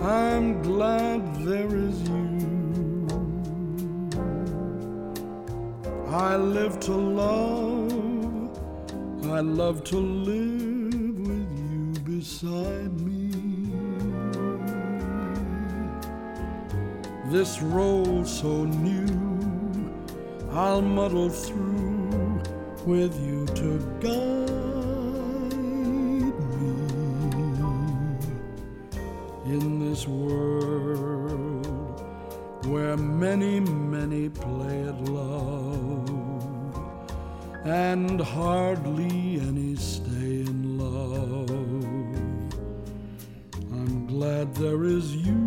I'm 0.07 0.61
glad 0.61 1.35
there 1.43 1.67
is 1.75 2.01
you. 2.07 3.07
I 6.07 6.37
live 6.37 6.79
to 6.87 6.93
love, 6.93 8.57
I 9.25 9.41
love 9.41 9.83
to 9.83 9.97
live 9.97 11.19
with 11.27 11.51
you 11.59 11.91
beside 12.05 12.93
me. 13.01 13.31
This 17.29 17.61
role 17.61 18.23
so 18.23 18.63
new, 18.63 19.91
I'll 20.51 20.81
muddle 20.81 21.29
through 21.29 22.41
with 22.85 23.13
you 23.19 23.45
to 23.47 23.77
guide 23.99 24.46
where 32.67 32.97
many, 32.97 33.59
many 33.61 34.27
play 34.27 34.81
at 34.83 34.99
love 35.05 36.09
and 37.63 38.19
hardly 38.19 39.39
any 39.39 39.75
stay 39.75 40.41
in 40.51 40.77
love. 40.77 41.49
I'm 43.71 44.07
glad 44.07 44.53
there 44.55 44.83
is 44.83 45.15
you. 45.15 45.46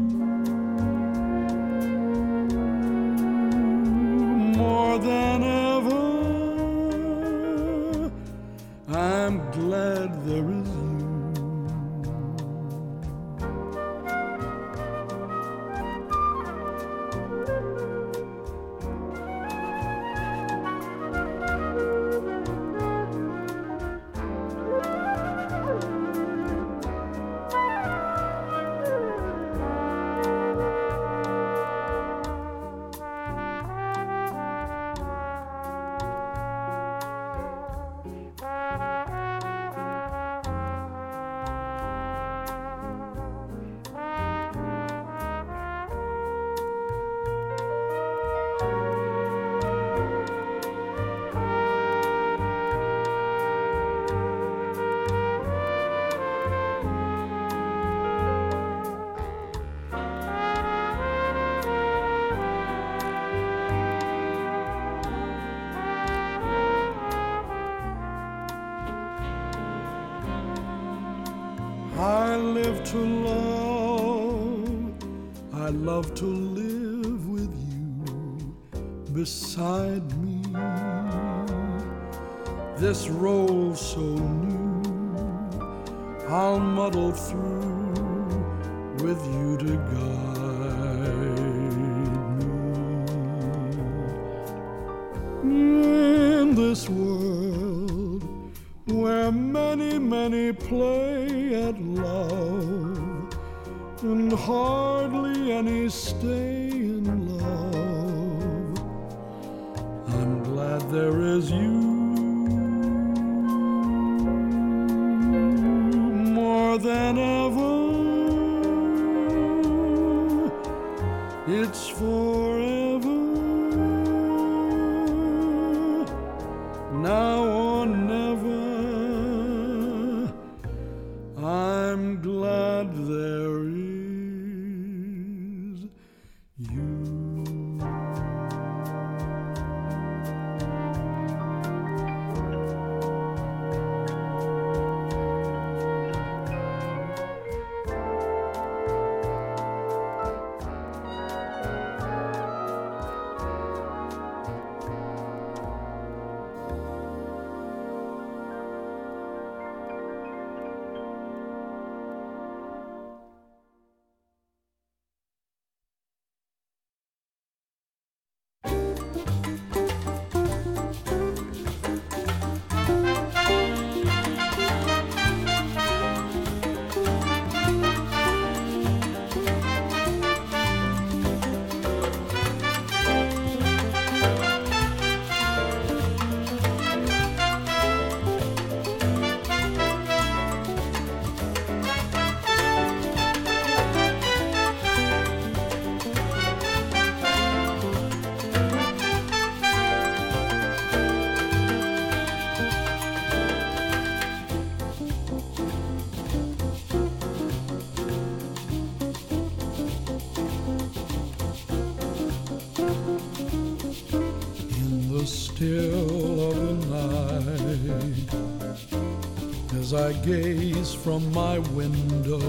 gaze 220.25 220.93
from 220.93 221.33
my 221.33 221.59
window 221.75 222.41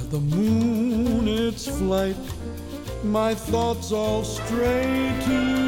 at 0.00 0.10
the 0.10 0.20
moon, 0.20 1.28
its 1.28 1.66
flight. 1.66 2.16
My 3.04 3.34
thoughts 3.34 3.92
all 3.92 4.24
stray 4.24 5.12
to 5.26 5.59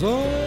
Vamos! 0.00 0.39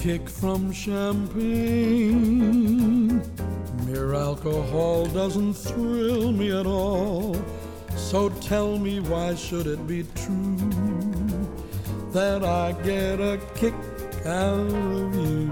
Kick 0.00 0.28
from 0.30 0.72
champagne. 0.72 1.38
Mere 3.84 4.14
alcohol 4.14 5.04
doesn't 5.04 5.52
thrill 5.52 6.32
me 6.32 6.58
at 6.58 6.66
all. 6.66 7.36
So 7.96 8.30
tell 8.30 8.78
me, 8.78 9.00
why 9.00 9.34
should 9.34 9.66
it 9.66 9.86
be 9.86 10.06
true 10.14 10.56
that 12.12 12.42
I 12.42 12.72
get 12.82 13.20
a 13.20 13.38
kick 13.54 13.74
out 14.24 14.58
of 14.58 15.14
you? 15.14 15.50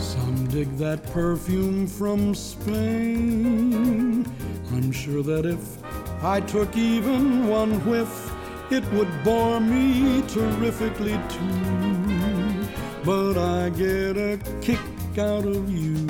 Some 0.00 0.46
dig 0.48 0.74
that 0.78 1.04
perfume 1.12 1.86
from 1.86 2.34
Spain. 2.34 4.24
I'm 4.72 4.90
sure 4.90 5.22
that 5.22 5.44
if 5.44 5.83
I 6.24 6.40
took 6.40 6.74
even 6.74 7.48
one 7.48 7.84
whiff, 7.84 8.32
it 8.70 8.82
would 8.92 9.10
bore 9.22 9.60
me 9.60 10.22
terrifically 10.22 11.20
too. 11.28 12.64
But 13.04 13.36
I 13.36 13.68
get 13.68 14.16
a 14.16 14.38
kick 14.62 14.80
out 15.18 15.44
of 15.44 15.70
you. 15.70 16.06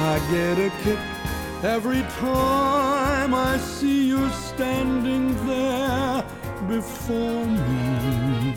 I 0.00 0.18
get 0.32 0.58
a 0.58 0.72
kick 0.82 0.98
every 1.62 2.02
time 2.18 3.32
I 3.32 3.58
see 3.58 4.08
you 4.08 4.28
standing 4.30 5.28
there 5.46 6.24
before 6.66 7.46
me. 7.46 8.56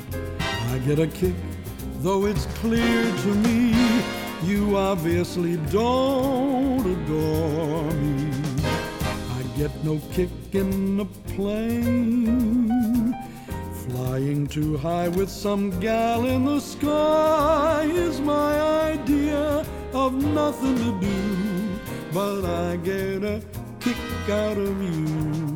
I 0.71 0.79
get 0.79 0.97
a 0.97 1.05
kick, 1.05 1.35
though 1.99 2.25
it's 2.25 2.47
clear 2.61 3.03
to 3.03 3.27
me 3.45 3.75
you 4.41 4.77
obviously 4.77 5.57
don't 5.67 6.87
adore 6.87 7.91
me. 7.91 8.28
Get 9.59 9.83
no 9.83 9.99
kick 10.13 10.29
in 10.53 10.95
the 10.95 11.03
plane. 11.35 13.13
Flying 13.89 14.47
too 14.47 14.77
high 14.77 15.09
with 15.09 15.27
some 15.29 15.77
gal 15.81 16.25
in 16.27 16.45
the 16.45 16.61
sky 16.61 17.83
is 17.83 18.21
my 18.21 18.57
idea 18.93 19.65
of 19.91 20.13
nothing 20.13 20.77
to 20.77 20.97
do, 21.01 21.79
but 22.13 22.45
I 22.45 22.77
get 22.77 23.25
a 23.25 23.41
kick 23.81 23.97
out 24.29 24.57
of 24.57 24.81
you. 24.81 25.48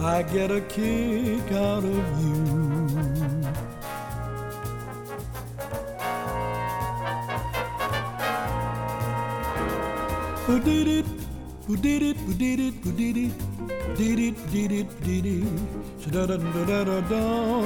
I 0.00 0.22
get 0.22 0.50
a 0.50 0.60
kick 0.62 1.52
out 1.52 1.84
of 1.84 2.06
you. 2.22 2.34
Who 10.46 10.60
did 10.60 10.88
it? 10.88 11.06
Who 11.66 11.76
did 11.76 12.02
it? 12.02 12.16
Who 12.16 12.34
did 12.34 12.60
it? 12.60 12.74
Who 12.82 12.92
did 12.92 13.16
it? 13.16 13.47
Did 13.96 14.18
it? 14.18 14.50
Did 14.50 14.72
it? 14.72 15.00
Did 15.02 15.26
it? 15.26 16.10
Da 16.12 16.26
da 16.26 16.36
da 16.36 16.64
da 16.64 16.84
da 16.84 17.00
da. 17.00 17.22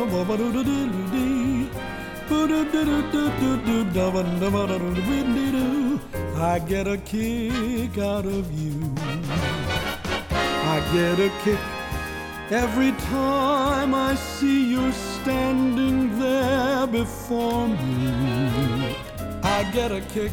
Da 0.06 0.36
da 0.36 0.52
da 0.52 0.62
da. 0.62 1.02
I 6.42 6.58
get 6.58 6.86
a 6.86 6.96
kick 6.98 7.98
out 7.98 8.26
of 8.26 8.52
you. 8.52 8.94
I 10.74 10.80
get 10.92 11.20
a 11.20 11.30
kick 11.44 11.60
every 12.50 12.92
time 12.92 13.94
I 13.94 14.14
see 14.14 14.70
you 14.70 14.92
standing 14.92 16.18
there 16.18 16.86
before 16.86 17.68
me. 17.68 18.96
I 19.42 19.64
get 19.72 19.92
a 19.92 20.00
kick, 20.00 20.32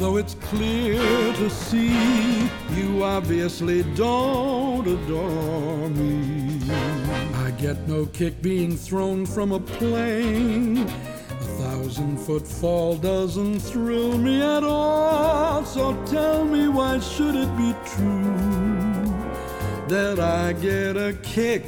though 0.00 0.16
it's 0.16 0.32
clear 0.34 0.98
to 1.34 1.50
see 1.50 2.48
you 2.74 3.04
obviously 3.04 3.82
don't 3.94 4.86
adore 4.86 5.90
me. 5.90 6.58
I 7.34 7.50
get 7.58 7.86
no 7.86 8.06
kick 8.06 8.40
being 8.40 8.78
thrown 8.78 9.26
from 9.26 9.52
a 9.52 9.60
plane. 9.60 10.78
A 10.78 11.44
thousand 11.60 12.16
foot 12.16 12.48
fall 12.48 12.96
doesn't 12.96 13.60
thrill 13.60 14.16
me 14.16 14.40
at 14.40 14.64
all. 14.64 15.66
So 15.66 15.94
tell 16.06 16.46
me, 16.46 16.68
why 16.68 16.98
should 17.00 17.34
it 17.34 17.54
be 17.58 17.74
true 17.84 19.04
that 19.88 20.18
I 20.18 20.54
get 20.54 20.96
a 20.96 21.12
kick? 21.22 21.66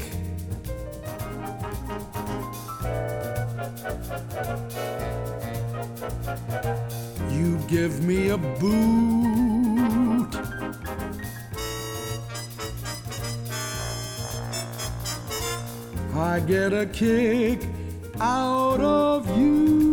You 7.43 7.59
give 7.67 8.05
me 8.05 8.29
a 8.29 8.39
boot. 8.39 8.73
I 16.15 16.39
get 16.47 16.73
a 16.73 16.87
kick 16.87 17.67
out 18.21 18.81
of 18.81 19.27
you. 19.37 19.92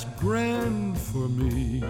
That's 0.00 0.20
grand 0.20 0.96
for 0.96 1.28
me. 1.28 1.82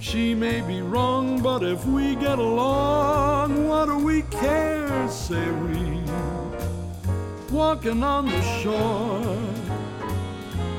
She 0.00 0.34
may 0.34 0.60
be 0.60 0.82
wrong, 0.82 1.40
but 1.40 1.62
if 1.62 1.86
we 1.86 2.16
get 2.16 2.38
along, 2.38 3.66
what 3.68 3.86
do 3.86 3.96
we 3.98 4.22
care, 4.22 5.08
say 5.08 5.50
we? 5.50 6.02
Walking 7.50 8.02
on 8.02 8.26
the 8.26 8.42
shore, 8.60 9.38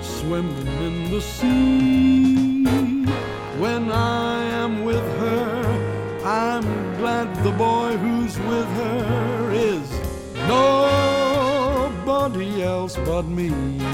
swimming 0.02 0.68
in 0.68 1.10
the 1.12 1.22
sea. 1.22 2.66
When 3.60 3.92
I 3.92 4.44
am 4.44 4.84
with 4.84 5.06
her, 5.20 6.22
I'm 6.26 6.98
glad 6.98 7.34
the 7.44 7.52
boy 7.52 7.98
who's 7.98 8.38
with 8.40 8.68
her 8.68 9.52
is 9.52 9.90
nobody 10.48 11.82
else 12.62 12.98
but 12.98 13.26
me. 13.26 13.85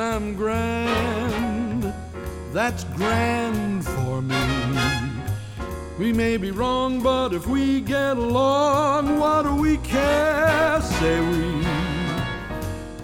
I'm 0.00 0.34
grand. 0.34 1.92
That's 2.52 2.84
grand 2.84 3.84
for 3.84 4.22
me. 4.22 4.36
We 5.98 6.12
may 6.12 6.38
be 6.38 6.50
wrong, 6.50 7.02
but 7.02 7.34
if 7.34 7.46
we 7.46 7.82
get 7.82 8.16
along, 8.16 9.18
what 9.18 9.42
do 9.42 9.54
we 9.54 9.76
care? 9.78 10.80
Say 10.80 11.20
we 11.20 11.66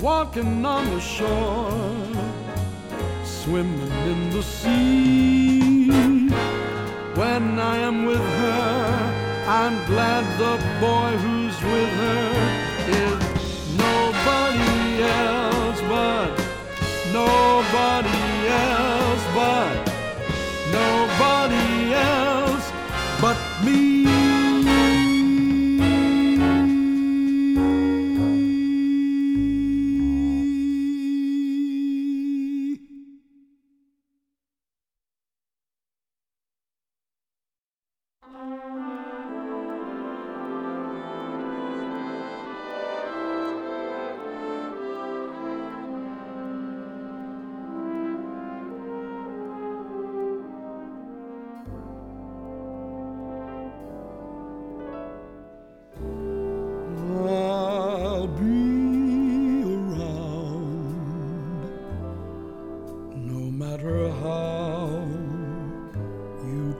walking 0.01 0.65
on 0.65 0.85
the 0.91 1.01
shore, 1.01 1.71
swimming 3.25 3.93
in 4.11 4.31
the 4.31 4.43
sea. 4.43 5.91
When 7.15 7.59
I 7.59 7.77
am 7.77 8.07
with 8.07 8.27
her, 8.43 9.45
I'm 9.47 9.85
glad 9.87 10.25
the 10.39 10.57
boy 10.81 11.17
who's 11.19 11.63
with 11.63 11.93
her 12.01 12.66
nobody 17.17 18.25
else 18.47 19.25
but 19.35 19.73
nobody 20.71 21.95
else 21.95 22.26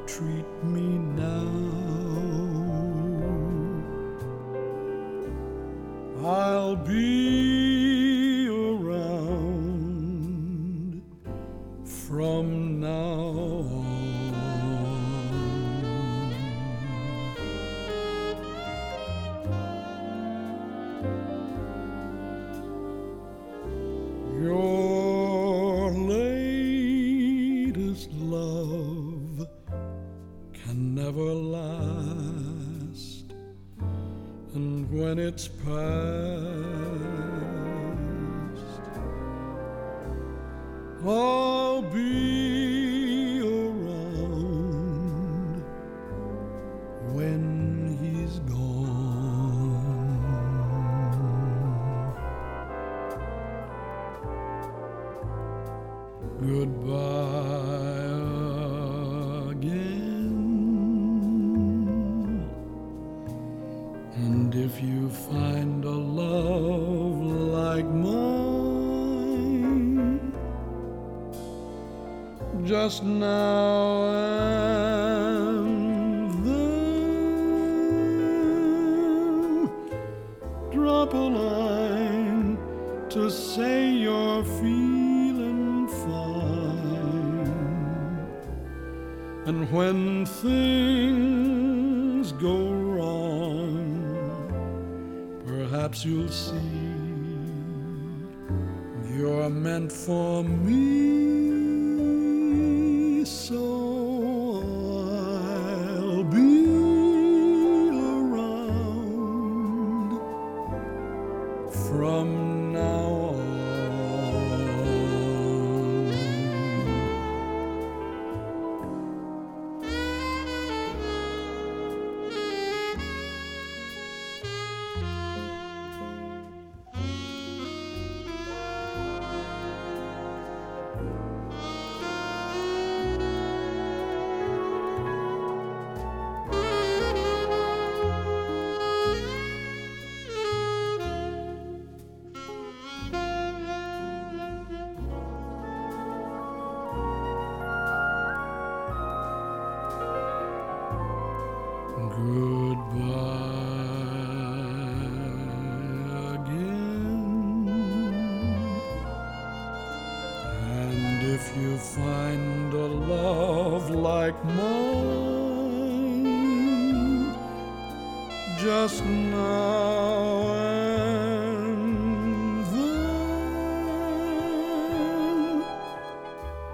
treat 0.07 0.47
me 0.63 1.06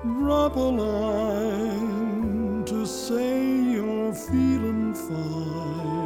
drop 0.03 0.57
a 0.57 0.59
line 0.59 1.93
to 2.65 2.85
say 2.85 3.47
you're 3.47 4.13
feeling 4.13 4.93
fine. 4.95 6.03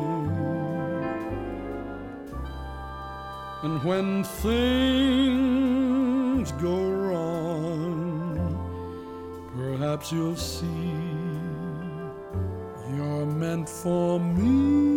And 3.62 3.82
when 3.82 4.22
things 4.22 5.32
go 6.52 6.90
wrong, 6.90 8.38
perhaps 9.56 10.12
you'll 10.12 10.36
see 10.36 10.92
you're 12.94 13.26
meant 13.26 13.68
for 13.68 14.20
me. 14.20 14.95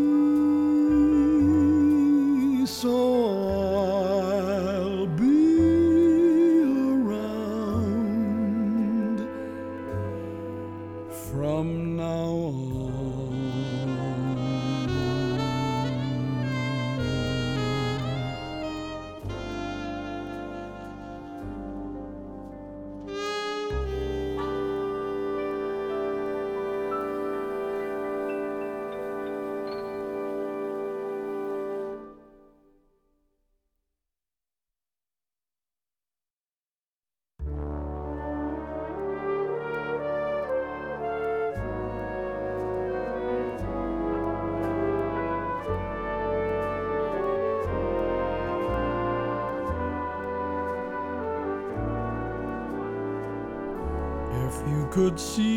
You 55.20 55.49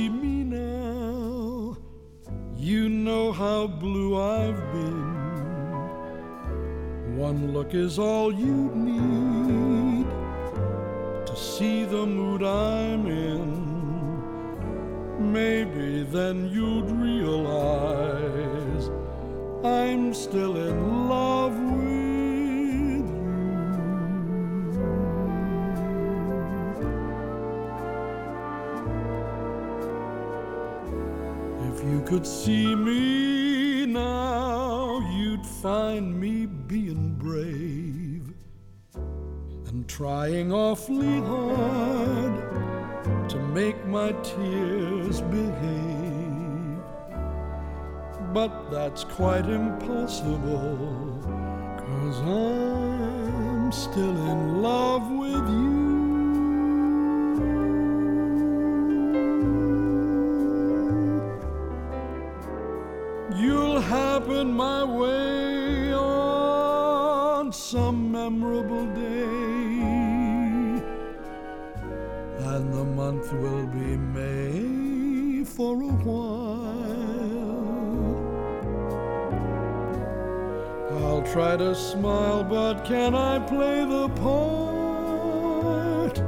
To 81.63 81.75
smile, 81.77 82.43
but 82.43 82.85
can 82.85 83.15
I 83.15 83.39
play 83.39 83.85
the 83.85 84.09
part 84.27 86.21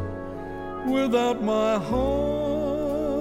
without 0.86 1.42
my 1.42 1.76
heart 1.90 3.12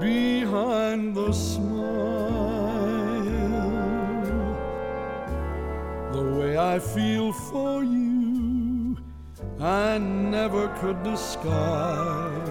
behind 0.00 1.16
the 1.16 1.32
smile? 1.32 1.74
The 6.12 6.22
way 6.38 6.56
I 6.56 6.78
feel 6.78 7.32
for 7.32 7.82
you, 7.82 8.96
I 9.58 9.98
never 9.98 10.68
could 10.78 11.02
disguise. 11.02 12.48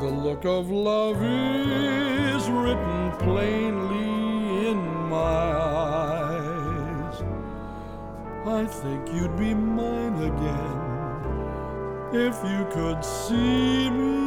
The 0.00 0.10
look 0.26 0.44
of 0.44 0.70
love 0.70 1.22
is 1.22 2.50
written 2.50 3.12
plainly 3.20 4.70
in 4.70 4.78
my 5.08 5.16
eyes. 5.16 5.99
I 8.46 8.64
think 8.64 9.12
you'd 9.12 9.36
be 9.36 9.52
mine 9.52 10.14
again 10.22 10.90
if 12.12 12.42
you 12.42 12.66
could 12.72 13.04
see 13.04 13.90
me 13.90 14.19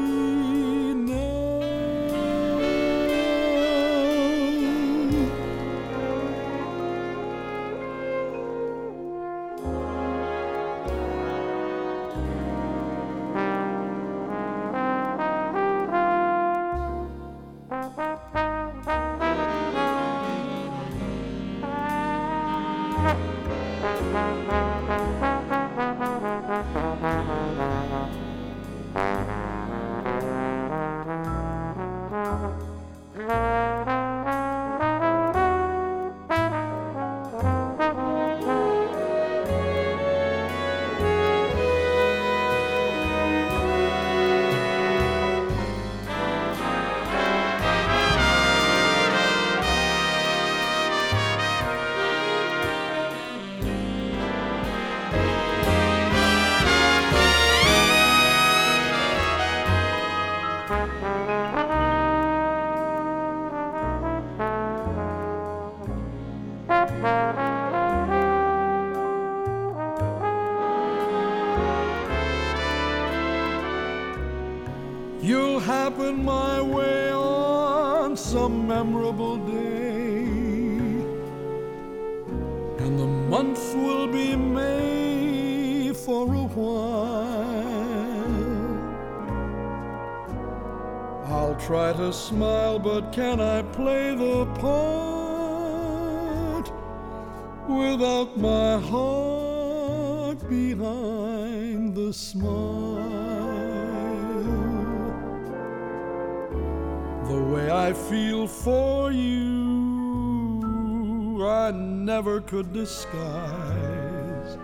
could 112.54 112.72
disguise. 112.72 114.58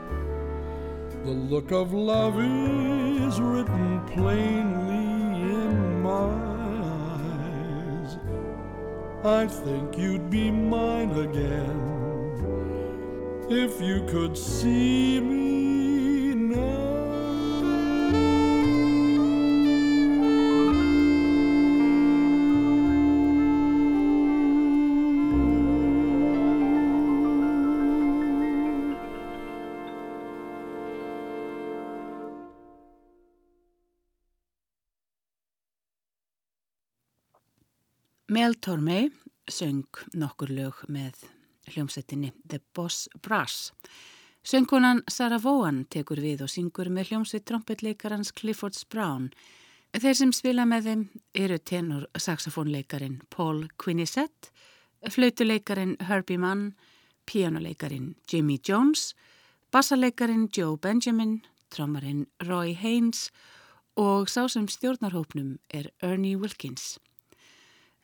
The 1.23 1.31
look 1.31 1.71
of 1.71 1.91
love 1.91 2.39
is 2.39 3.41
written 3.41 4.05
plainly 4.05 5.05
in 5.55 6.03
my 6.03 6.29
eyes. 8.03 8.19
I 9.23 9.47
think 9.47 9.97
you'd 9.97 10.29
be 10.29 10.51
mine 10.51 11.09
again 11.17 11.79
if 13.49 13.81
you 13.81 14.05
could 14.05 14.37
see 14.37 15.19
Tormey 38.61 39.09
söng 39.49 39.87
nokkur 40.13 40.51
lög 40.51 40.83
með 40.91 41.23
hljómsettinni 41.69 42.31
The 42.47 42.59
Boss 42.75 43.07
Brass. 43.21 43.71
Söngkonan 44.43 45.03
Sarah 45.07 45.41
Vaughan 45.43 45.85
tekur 45.91 46.19
við 46.23 46.43
og 46.45 46.51
syngur 46.51 46.89
með 46.91 47.11
hljómsveit 47.11 47.45
trompetleikarans 47.47 48.31
Clifford 48.35 48.77
Brown. 48.91 49.29
Þeir 49.95 50.15
sem 50.19 50.33
spila 50.35 50.67
með 50.69 50.87
þeim 50.87 51.03
eru 51.33 51.57
tenor 51.59 52.05
saxofónleikarin 52.17 53.19
Paul 53.33 53.65
Quinissette, 53.81 54.51
flautuleikarin 55.09 55.97
Herbie 56.07 56.37
Mann, 56.37 56.73
pianoleikarin 57.25 58.15
Jimmy 58.31 58.59
Jones, 58.67 59.13
bassaleikarin 59.71 60.47
Joe 60.55 60.77
Benjamin, 60.77 61.41
trommarin 61.69 62.25
Roy 62.47 62.73
Haynes 62.75 63.29
og 63.99 64.29
sá 64.31 64.47
sem 64.47 64.67
stjórnarhópnum 64.67 65.57
er 65.69 65.91
Ernie 66.01 66.37
Wilkins. 66.37 66.97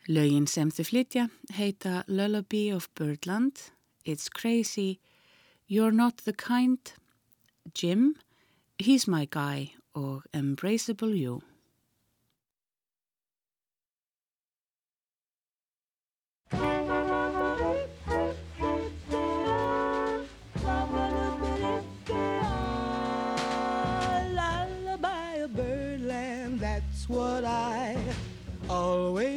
Lögin 0.05 0.45
sem 0.45 0.69
þau 0.69 0.85
flytja 0.85 1.23
heita 1.57 2.03
Lullaby 2.05 2.69
of 2.69 2.85
Birdland, 2.93 3.71
It's 4.05 4.29
Crazy, 4.29 4.99
You're 5.67 5.91
Not 5.91 6.25
the 6.25 6.33
Kind, 6.33 6.93
Jim, 7.73 8.13
He's 8.77 9.07
My 9.07 9.25
Guy 9.25 9.73
og 9.95 10.21
Embraceable 10.31 11.17
You. 11.17 11.41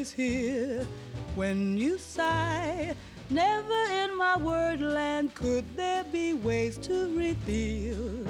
Always 0.08 0.12
hear 0.12 0.86
when 1.34 1.76
you 1.76 1.98
sigh. 1.98 2.94
Never 3.30 3.80
in 4.02 4.16
my 4.16 4.36
wordland 4.36 5.34
could 5.34 5.64
there 5.76 6.04
be 6.04 6.32
ways 6.32 6.78
to 6.78 7.14
reveal 7.16 8.26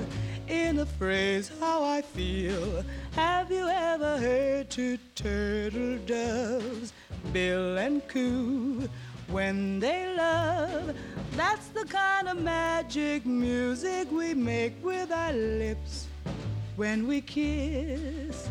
in 0.48 0.80
a 0.80 0.86
phrase 0.86 1.50
how 1.60 1.84
I 1.84 2.02
feel. 2.02 2.84
Have 3.12 3.52
you 3.52 3.68
ever 3.68 4.18
heard 4.18 4.70
two 4.70 4.98
turtle 5.14 5.98
doves 6.06 6.92
bill 7.32 7.78
and 7.78 8.06
coo 8.08 8.88
when 9.30 9.78
they 9.78 10.14
love? 10.16 10.96
That's 11.36 11.68
the 11.68 11.84
kind 11.84 12.28
of 12.28 12.42
magic 12.42 13.24
music 13.24 14.10
we 14.10 14.34
make 14.34 14.74
with 14.82 15.12
our 15.12 15.32
lips 15.32 16.08
when 16.76 17.06
we 17.06 17.20
kiss. 17.20 18.48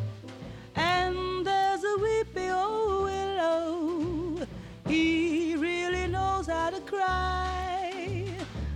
And 0.76 1.48
a 1.48 1.67
weepy 2.02 2.50
old 2.50 3.04
willow. 3.04 4.48
He 4.88 5.56
really 5.56 6.08
knows 6.08 6.48
how 6.48 6.70
to 6.70 6.80
cry. 6.82 8.26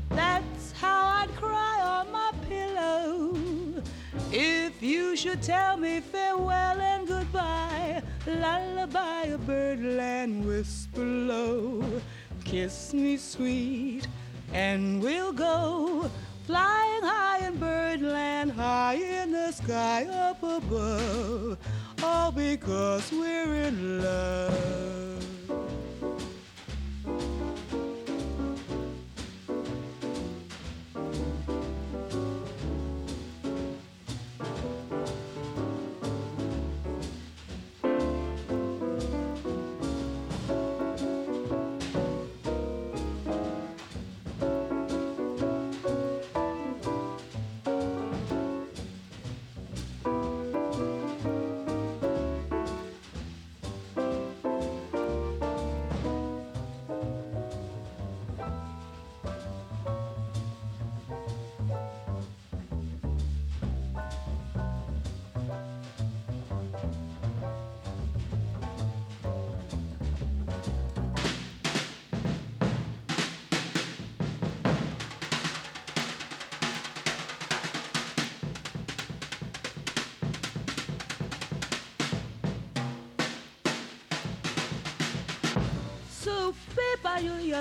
That's 0.10 0.72
how 0.74 1.06
I'd 1.20 1.36
cry 1.36 1.82
on 1.82 2.12
my 2.12 2.32
pillow. 2.48 3.36
If 4.32 4.82
you 4.82 5.16
should 5.16 5.42
tell 5.42 5.78
me 5.78 6.00
farewell 6.00 6.80
and 6.80 7.08
goodbye, 7.08 8.02
lullaby 8.26 9.24
of 9.26 9.46
birdland 9.46 10.46
whisper 10.46 11.06
low. 11.06 11.84
Kiss 12.44 12.94
me 12.94 13.18
sweet, 13.18 14.08
and 14.54 15.02
we'll 15.02 15.34
go 15.34 16.10
flying 16.46 17.04
high 17.04 17.48
in 17.48 17.58
birdland, 17.58 18.52
high 18.52 18.96
in 18.96 19.32
the 19.32 19.52
sky 19.52 20.06
up 20.06 20.42
above 20.44 21.58
all 22.04 22.32
because 22.32 23.12
we're 23.12 23.56
in 23.56 24.02
love. 24.02 25.31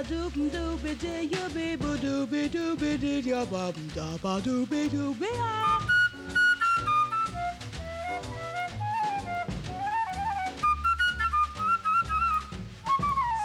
Ya 0.01 0.07
doop 0.09 0.35
doop 0.53 0.83
dee 1.01 1.29
you 1.33 1.49
be 1.55 1.77
boo 1.77 1.97
doop 2.03 2.31
doop 2.53 2.81
dee 3.01 3.21
ya 3.31 3.45
ba 3.53 3.73
da 3.95 4.07
ba 4.23 4.41
doop 4.47 4.71
doop 4.93 5.23
ah. 5.37 5.87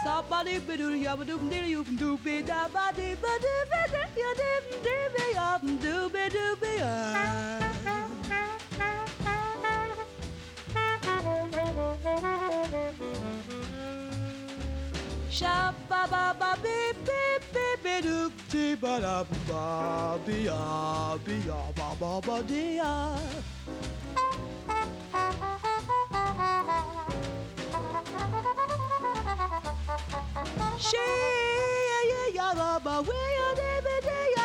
Somebody 0.04 0.58
be 0.60 0.76
do 0.76 0.88
ya 0.94 1.16
doop 1.16 1.50
dee 1.50 1.66
you 1.74 1.84
doop 1.84 2.24
da 2.46 2.68
ba 2.78 2.86
dee 2.96 3.14
ba 3.26 3.32
ba 3.74 3.82
dee 3.92 4.22
ya 4.22 4.30
dee 4.40 5.04
be 5.18 5.26
ya 5.34 5.50
doop 5.84 6.16
doop 6.38 6.64
ah. 6.82 7.95
Sha 15.36 15.70
ba 15.88 16.06
ba 16.10 16.34
ba 16.40 16.50
beep 16.64 16.96
beep 17.04 17.42
beep 17.54 17.82
beep 17.84 18.04
doop 18.04 18.32
dee 18.50 18.74
ba 18.74 18.92
da 19.04 19.16
ba 19.48 19.64
be 20.26 20.36
ya 20.48 21.18
be 21.26 21.34
ya 21.48 21.60
ba 21.76 21.88
ba 22.00 22.12
ba 22.26 22.36
dee 22.48 22.76
ya. 22.80 22.92
She 30.88 31.04
ya 32.10 32.22
ya 32.38 32.48
ba 32.54 32.70
ba 32.84 32.94
we 33.08 33.20
ya 33.38 33.48
de 33.60 33.70
be 33.84 33.96
de 34.08 34.35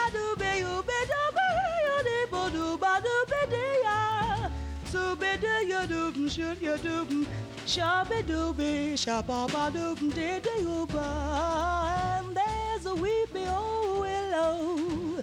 ya 5.82 5.88
do 5.88 6.30
shoot 6.30 6.62
ya 6.62 6.78
do 6.78 7.26
sha 7.66 8.03
be 8.03 8.22
do 8.22 8.53
be 8.53 8.95
sha 8.95 9.22
ba 9.22 9.48
ba 9.52 9.72
do 9.74 9.95
de 10.10 10.40
de 10.40 10.62
you 10.62 10.86
ba. 10.88 12.20
And 12.20 12.38
there's 12.38 12.86
a 12.86 12.94
weepy 12.94 13.45
old 13.48 14.02
willow. 14.02 15.22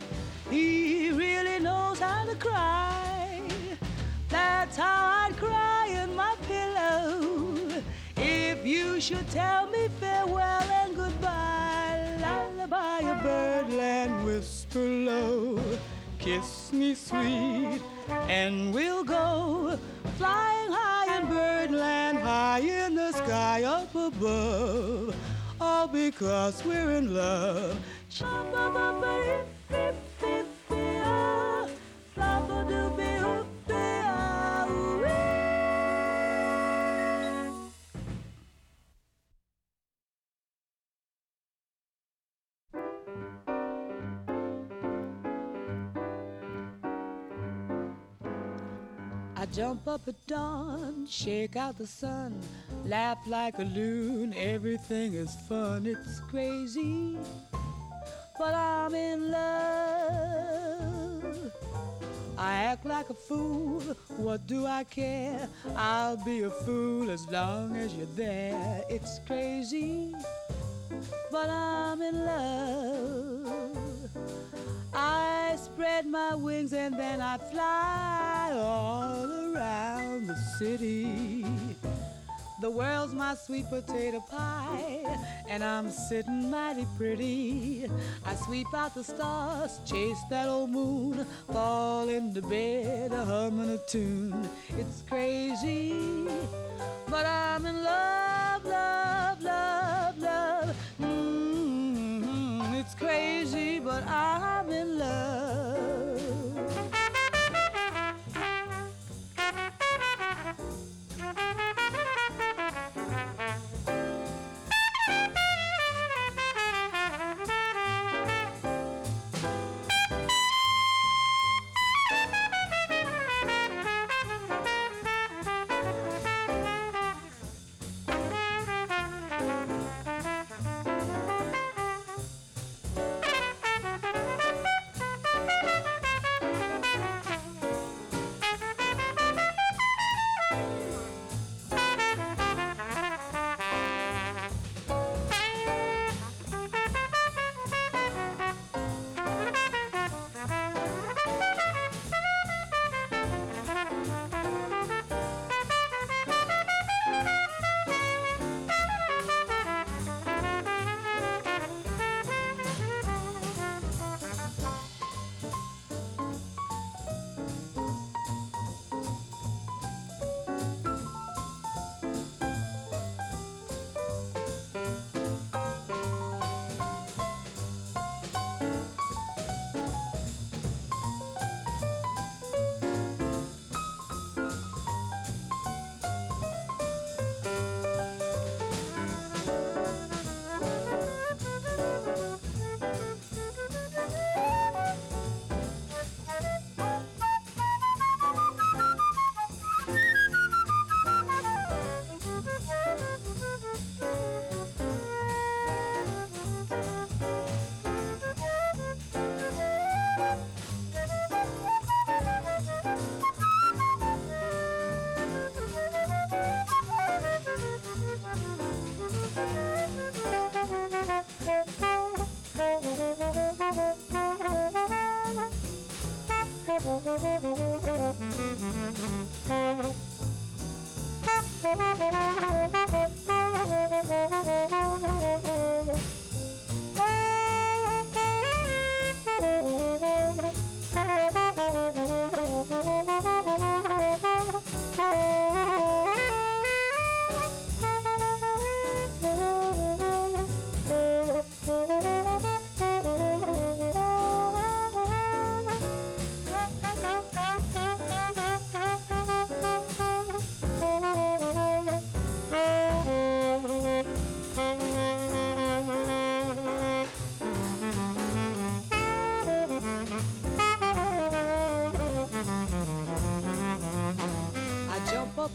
He 0.50 1.10
really 1.12 1.60
knows 1.60 2.00
how 2.00 2.24
to 2.24 2.34
cry. 2.36 3.40
That's 4.28 4.76
how 4.76 5.26
I'd 5.26 5.36
cry 5.36 5.88
in 6.02 6.16
my 6.16 6.34
pillow. 6.48 7.82
If 8.16 8.66
you 8.66 9.00
should 9.00 9.28
tell 9.30 9.68
me 9.68 9.88
farewell 10.00 10.68
and 10.82 10.96
goodbye, 10.96 12.18
lullaby 12.20 13.00
a 13.00 13.14
birdland 13.22 14.24
whisper 14.24 14.80
low, 14.80 15.60
kiss 16.18 16.72
me 16.72 16.94
sweet, 16.94 17.80
and 18.28 18.74
we'll 18.74 19.04
go 19.04 19.78
flying 20.16 20.70
high 20.70 21.18
in 21.18 21.26
birdland, 21.28 22.18
high 22.18 22.60
in 22.60 22.94
the 22.94 23.12
sky 23.12 23.62
up 23.62 23.94
above, 23.94 25.14
all 25.60 25.88
because 25.88 26.64
we're 26.64 26.92
in 26.92 27.14
love. 27.14 27.78
Jump 49.52 49.86
up 49.88 50.06
at 50.06 50.26
dawn, 50.26 51.06
shake 51.08 51.56
out 51.56 51.78
the 51.78 51.86
sun, 51.86 52.40
laugh 52.84 53.18
like 53.26 53.58
a 53.58 53.64
loon, 53.64 54.34
everything 54.36 55.14
is 55.14 55.34
fun, 55.48 55.86
it's 55.86 56.20
crazy, 56.30 57.16
but 58.38 58.54
I'm 58.54 58.94
in 58.94 59.30
love. 59.30 60.68
I 62.36 62.52
act 62.64 62.84
like 62.84 63.10
a 63.10 63.14
fool, 63.14 63.80
what 64.16 64.46
do 64.46 64.66
I 64.66 64.84
care? 64.84 65.48
I'll 65.74 66.16
be 66.24 66.42
a 66.42 66.50
fool 66.50 67.10
as 67.10 67.26
long 67.28 67.74
as 67.76 67.94
you're 67.94 68.06
there, 68.16 68.84
it's 68.88 69.18
crazy, 69.26 70.14
but 71.30 71.48
I'm 71.48 72.02
in 72.02 72.24
love. 72.24 73.87
I 74.92 75.56
spread 75.56 76.06
my 76.06 76.34
wings 76.34 76.72
and 76.72 76.98
then 76.98 77.20
I 77.20 77.38
fly 77.38 78.52
all 78.54 79.54
around 79.54 80.26
the 80.26 80.36
city. 80.58 81.44
The 82.60 82.68
world's 82.68 83.14
my 83.14 83.36
sweet 83.36 83.70
potato 83.70 84.18
pie, 84.18 85.16
and 85.48 85.62
I'm 85.62 85.90
sitting 85.90 86.50
mighty 86.50 86.88
pretty. 86.96 87.88
I 88.26 88.34
sweep 88.34 88.66
out 88.74 88.96
the 88.96 89.04
stars, 89.04 89.78
chase 89.86 90.18
that 90.28 90.48
old 90.48 90.70
moon, 90.70 91.24
fall 91.52 92.08
into 92.08 92.42
bed, 92.42 93.12
a 93.12 93.24
humming 93.24 93.70
a 93.70 93.78
tune. 93.86 94.48
It's 94.76 95.02
crazy, 95.08 95.94
but 97.08 97.24
I'm 97.24 97.64
in 97.64 97.84
love, 97.84 98.64
love, 98.64 99.42
love, 99.42 99.42
love. 99.42 99.97
It's 102.90 102.94
crazy, 102.94 103.80
but 103.80 104.02
I'm 104.08 104.70
in 104.70 104.98
love. 104.98 105.78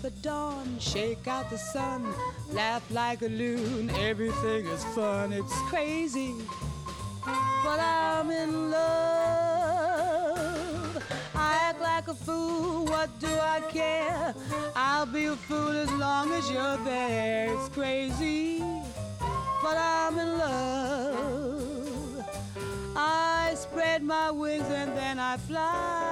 At 0.05 0.21
dawn, 0.21 0.77
shake 0.79 1.27
out 1.27 1.49
the 1.49 1.57
sun, 1.57 2.13
laugh 2.51 2.83
like 2.91 3.21
a 3.21 3.27
loon. 3.27 3.89
Everything 3.91 4.65
is 4.65 4.83
fun, 4.95 5.31
it's 5.31 5.53
crazy, 5.69 6.33
but 7.25 7.79
I'm 7.79 8.29
in 8.31 8.71
love. 8.71 8.83
I 11.35 11.53
act 11.69 11.81
like 11.81 12.07
a 12.07 12.13
fool, 12.13 12.85
what 12.85 13.09
do 13.19 13.27
I 13.27 13.61
care? 13.69 14.33
I'll 14.75 15.05
be 15.05 15.25
a 15.25 15.35
fool 15.35 15.69
as 15.69 15.91
long 15.91 16.33
as 16.33 16.51
you're 16.51 16.77
there. 16.83 17.53
It's 17.53 17.69
crazy, 17.69 18.63
but 19.61 19.77
I'm 19.77 20.17
in 20.17 20.37
love. 20.37 22.25
I 22.95 23.53
spread 23.55 24.03
my 24.03 24.31
wings 24.31 24.67
and 24.69 24.97
then 24.97 25.19
I 25.19 25.37
fly 25.37 26.02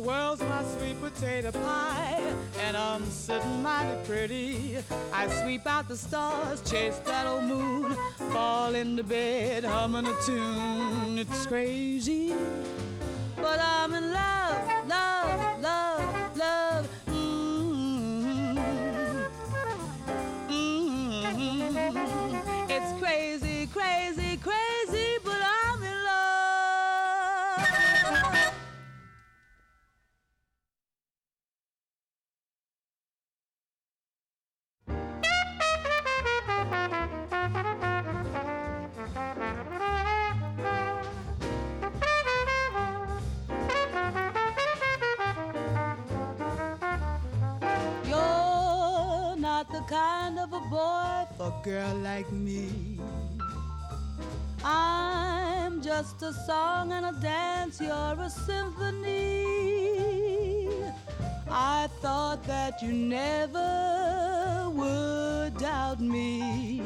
world's 0.00 0.42
my 0.42 0.64
sweet 0.64 1.00
potato 1.00 1.52
pie, 1.52 2.22
and 2.60 2.76
I'm 2.76 3.04
sitting 3.10 3.62
mighty 3.62 3.96
pretty. 4.04 4.78
I 5.12 5.28
sweep 5.42 5.66
out 5.66 5.88
the 5.88 5.96
stars, 5.96 6.60
chase 6.62 6.98
that 7.04 7.26
old 7.26 7.44
moon, 7.44 7.96
fall 8.32 8.74
into 8.74 9.02
bed, 9.04 9.64
humming 9.64 10.06
a 10.06 10.14
tune. 10.24 11.18
It's 11.18 11.46
crazy, 11.46 12.34
but 13.36 13.60
I'm 13.60 13.94
in 13.94 14.12
love, 14.12 14.40
love, 14.49 14.49
kind 49.90 50.38
of 50.38 50.52
a 50.52 50.60
boy 50.70 51.26
for 51.36 51.52
a 51.52 51.64
girl 51.64 51.94
like 51.96 52.30
me. 52.30 53.00
I'm 54.62 55.82
just 55.82 56.22
a 56.22 56.32
song 56.32 56.92
and 56.92 57.06
a 57.06 57.12
dance, 57.20 57.80
you're 57.80 58.16
a 58.20 58.30
symphony. 58.30 59.46
I 61.50 61.88
thought 62.00 62.44
that 62.44 62.80
you 62.80 62.92
never 62.92 64.70
would 64.72 65.56
doubt 65.58 66.00
me. 66.00 66.82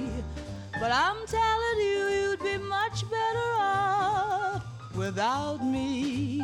But 0.81 0.91
I'm 0.91 1.27
telling 1.27 1.79
you, 1.81 2.09
you'd 2.17 2.43
be 2.43 2.57
much 2.57 3.03
better 3.11 3.51
off 3.59 4.65
without 4.95 5.63
me. 5.63 6.41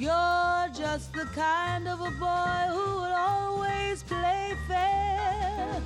You're 0.00 0.68
just 0.72 1.12
the 1.12 1.26
kind 1.34 1.86
of 1.86 2.00
a 2.00 2.10
boy 2.12 2.62
who 2.72 3.02
would 3.02 3.12
always 3.12 4.02
play 4.02 4.54
fair. 4.66 5.82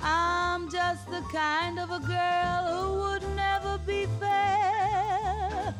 I'm 0.00 0.70
just 0.70 1.10
the 1.10 1.20
kind 1.32 1.80
of 1.80 1.90
a 1.90 1.98
girl 1.98 2.62
who 2.70 3.00
would 3.00 3.24
never 3.34 3.76
be 3.78 4.06
fair. 4.20 5.74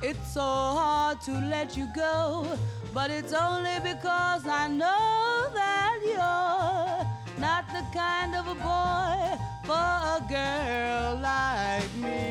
It's 0.00 0.32
so 0.32 0.40
hard 0.40 1.20
to 1.26 1.32
let 1.32 1.76
you 1.76 1.88
go, 1.94 2.46
but 2.94 3.10
it's 3.10 3.34
only 3.34 3.78
because 3.82 4.46
I 4.46 4.68
know 4.68 5.50
that 5.52 5.98
you're 6.02 7.38
not 7.38 7.68
the 7.68 7.84
kind 7.92 8.34
of 8.34 8.46
a 8.48 8.54
boy 8.54 9.36
for 9.66 9.74
a 9.74 10.24
girl 10.26 11.20
like 11.20 11.94
me. 11.96 12.30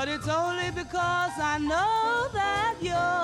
but 0.00 0.08
it's 0.08 0.28
only 0.28 0.70
because 0.70 1.32
I 1.38 1.58
know 1.58 2.28
that 2.32 2.74
you're 2.80 3.19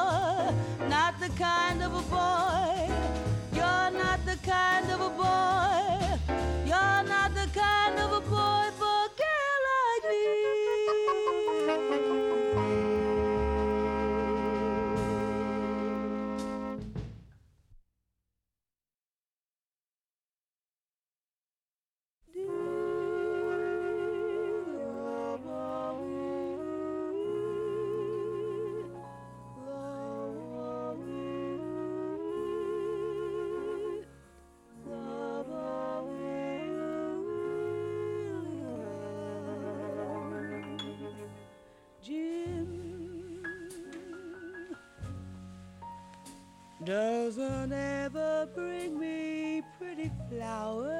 doesn't 46.84 47.72
ever 47.72 48.48
bring 48.54 48.98
me 48.98 49.62
pretty 49.78 50.10
flowers. 50.28 50.92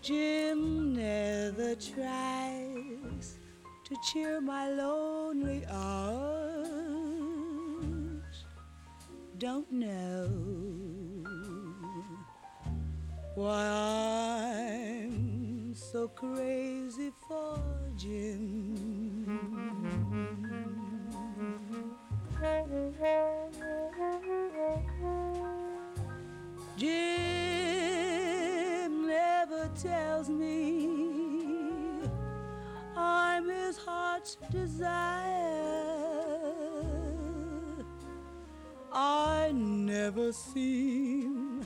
Jim 0.00 0.94
never 0.94 1.76
tries 1.76 3.38
to 3.84 3.96
cheer 4.10 4.40
my 4.40 4.68
lonely 4.70 5.64
hours. 5.70 6.42
Don't 9.38 9.70
know 9.70 10.28
why 13.36 13.66
I'm 15.04 15.74
so 15.74 16.08
crazy 16.08 17.12
for 17.28 17.60
Jim. 17.96 18.81
Jim 26.76 26.90
never 29.06 29.70
tells 29.80 30.28
me 30.28 30.88
I'm 32.96 33.48
his 33.48 33.76
heart's 33.76 34.36
desire. 34.50 34.98
I 38.92 39.52
never 39.54 40.32
seem 40.32 41.64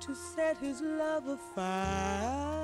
to 0.00 0.14
set 0.14 0.58
his 0.58 0.82
love 0.82 1.28
afire. 1.28 2.60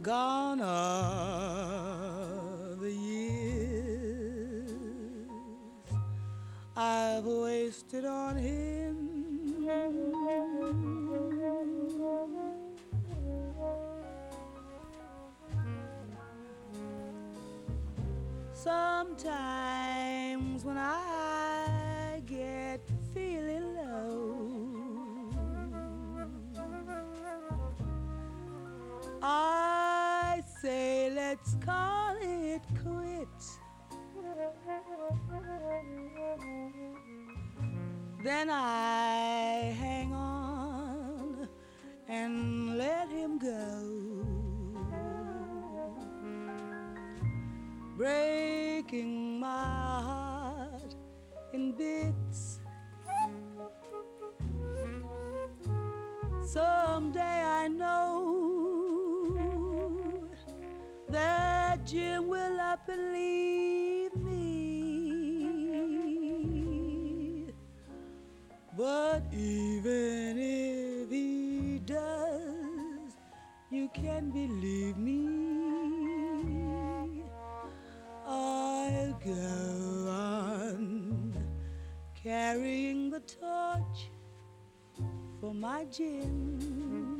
Gone 0.00 0.62
are 0.62 1.95
I've 6.78 7.24
wasted 7.24 8.04
on 8.04 8.36
him. 8.36 9.64
Sometimes 18.52 19.84
when 20.64 20.76
I 20.76 22.20
get 22.26 22.82
feeling 23.14 23.74
low, 23.74 25.30
I 29.22 29.55
Then 38.24 38.50
I 38.50 39.72
hang 39.78 40.12
on 40.12 41.48
and 42.08 42.76
let 42.76 43.08
him 43.08 43.38
go. 43.38 44.24
Breaking 47.96 49.38
my 49.38 49.46
heart 50.08 50.96
in 51.52 51.72
bits. 51.72 52.58
Someday 56.44 57.42
I 57.44 57.68
know 57.68 58.16
that 61.08 61.86
Jim 61.86 62.26
will 62.26 62.60
up 62.60 62.88
and 62.88 63.12
leave 63.12 63.85
But 68.76 69.22
even 69.32 70.36
if 70.38 71.10
he 71.10 71.78
does, 71.86 73.16
you 73.70 73.88
can 73.94 74.30
believe 74.30 74.98
me. 74.98 75.46
I'll 78.26 79.14
go 79.24 80.10
on 80.10 81.32
carrying 82.22 83.08
the 83.08 83.20
torch 83.20 84.10
for 85.40 85.54
my 85.54 85.86
Jim. 85.86 87.16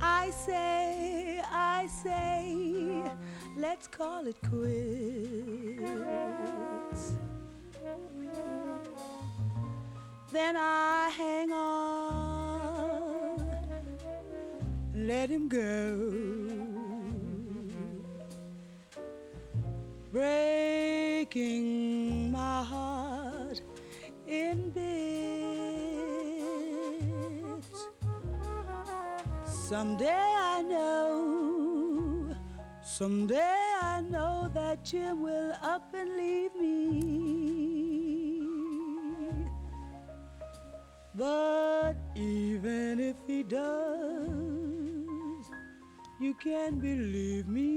I 0.00 0.30
say, 0.30 1.40
I 1.48 1.86
say, 1.86 3.04
let's 3.56 3.86
call 3.86 4.26
it 4.26 4.36
quits. 4.50 4.62
Then 10.32 10.56
I 10.56 11.10
hang 11.16 11.52
on, 11.52 12.66
let 14.94 15.30
him 15.30 15.46
go. 15.48 16.35
Breaking 21.26 22.30
my 22.30 22.62
heart 22.62 23.60
in 24.26 24.70
bits. 24.70 24.86
Someday 29.44 30.12
I 30.12 30.62
know, 30.62 32.34
someday 32.82 33.56
I 33.82 34.00
know 34.02 34.48
that 34.54 34.84
Jim 34.84 35.22
will 35.22 35.52
up 35.62 35.92
and 35.94 36.16
leave 36.16 36.54
me. 36.54 37.02
But 41.14 41.94
even 42.14 43.00
if 43.00 43.16
he 43.26 43.42
does, 43.42 44.30
you 46.20 46.34
can 46.34 46.78
believe 46.78 47.48
me. 47.48 47.75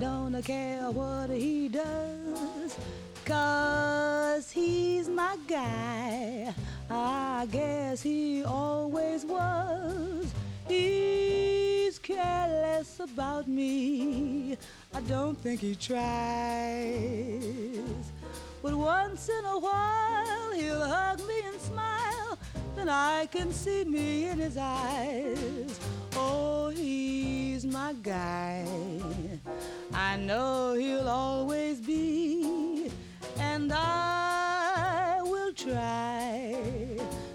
Don't 0.00 0.42
care 0.44 0.90
what 0.90 1.30
he 1.30 1.68
does, 1.68 2.76
cause 3.24 4.50
he's 4.50 5.08
my 5.08 5.36
guy. 5.46 6.54
I 6.90 7.46
guess 7.50 8.02
he 8.02 8.44
always 8.44 9.24
was. 9.24 10.32
He's 10.68 11.98
careless 11.98 13.00
about 13.00 13.48
me. 13.48 14.56
I 14.94 15.00
don't 15.02 15.36
think 15.36 15.60
he 15.60 15.74
tries. 15.74 15.98
But 18.62 18.74
once 18.74 19.28
in 19.28 19.44
a 19.44 19.58
while 19.58 20.52
he'll 20.52 20.86
hug 20.86 21.18
me 21.26 21.40
and 21.44 21.60
smile, 21.60 22.38
then 22.76 22.88
I 22.88 23.26
can 23.26 23.52
see 23.52 23.84
me 23.84 24.28
in 24.28 24.38
his 24.38 24.56
eyes. 24.56 25.80
My 27.70 27.92
guy. 28.02 28.64
I 29.92 30.16
know 30.16 30.72
he'll 30.74 31.08
always 31.08 31.78
be, 31.80 32.90
and 33.38 33.70
I 33.72 35.20
will 35.22 35.52
try 35.52 36.56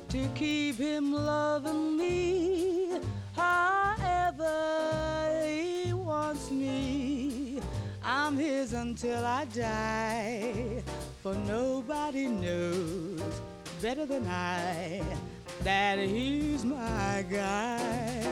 to 0.10 0.28
keep 0.34 0.78
him 0.78 1.14
loving 1.14 1.98
me 1.98 3.00
however 3.36 4.56
he 5.46 5.94
wants 5.94 6.50
me. 6.50 7.62
I'm 8.04 8.36
his 8.36 8.74
until 8.74 9.24
I 9.24 9.46
die, 9.46 10.82
for 11.22 11.36
nobody 11.36 12.28
knows 12.28 13.22
better 13.82 14.08
than 14.08 14.26
I 14.26 15.04
that 15.64 16.00
he's 16.00 16.66
my 16.66 17.26
guy. 17.30 18.24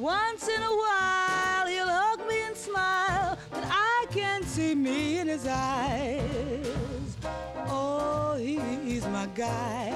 Once 0.04 0.50
in 0.50 0.62
a 0.62 0.76
while 0.84 1.66
he'll 1.66 1.88
hug 1.88 2.20
me 2.28 2.42
and 2.42 2.58
smile, 2.58 3.38
but 3.50 3.64
I 3.66 4.06
can't 4.12 4.44
see 4.44 4.76
me 4.76 5.20
in 5.20 5.28
his 5.30 5.48
eyes. 5.48 7.16
Oh, 7.70 8.36
he's 8.38 9.08
my 9.08 9.28
guy. 9.28 9.96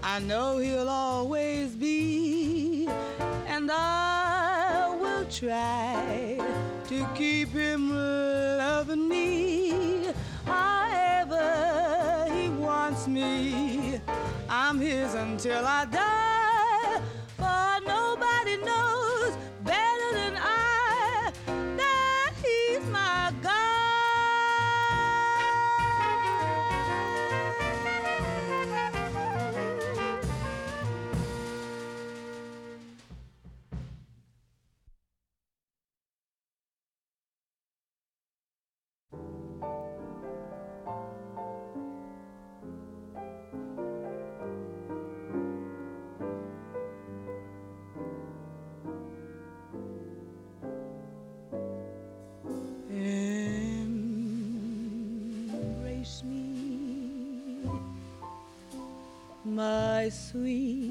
I 0.00 0.20
know 0.20 0.58
he'll 0.58 0.88
always 0.88 1.74
be, 1.74 2.88
and 3.48 3.68
I 3.68 4.96
will 4.96 5.24
try 5.24 6.38
to 6.86 7.08
keep 7.16 7.48
him 7.48 7.90
loving 7.90 9.08
me 9.08 10.06
however 10.46 12.28
he 12.32 12.48
wants 12.48 13.08
me. 13.08 14.00
I'm 14.48 14.78
his 14.78 15.14
until 15.14 15.66
I 15.66 15.84
die, 15.86 16.23
my 59.54 60.08
sweet, 60.08 60.83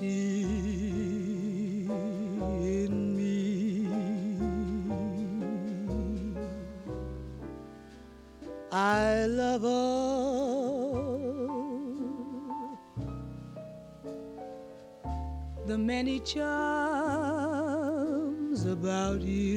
gypsy 0.00 1.88
in 1.88 3.16
me. 3.16 3.88
I 8.72 9.26
love 9.26 9.64
all 9.64 10.40
the 15.66 15.76
many 15.76 16.20
charms 16.20 16.44
about 18.64 19.20
you. 19.20 19.49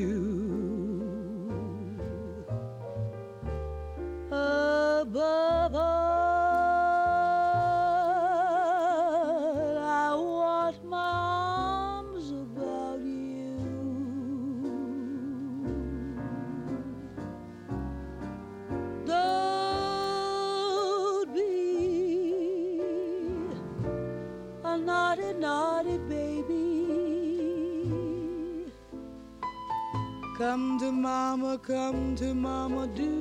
Mama, 32.69 32.87
do 32.87 33.11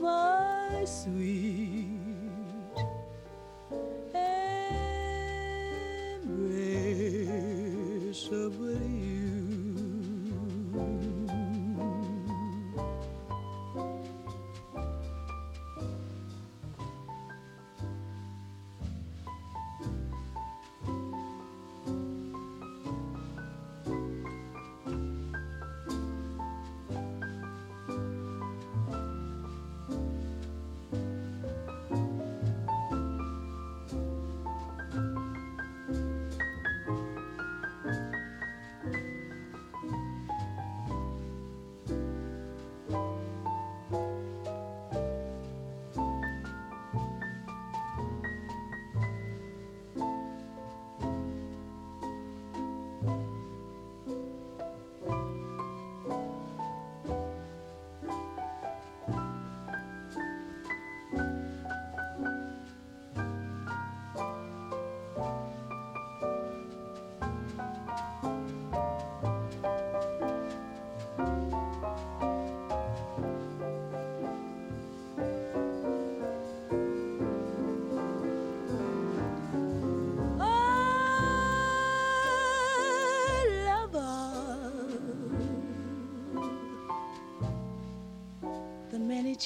my 0.00 0.84
sweet 0.86 1.45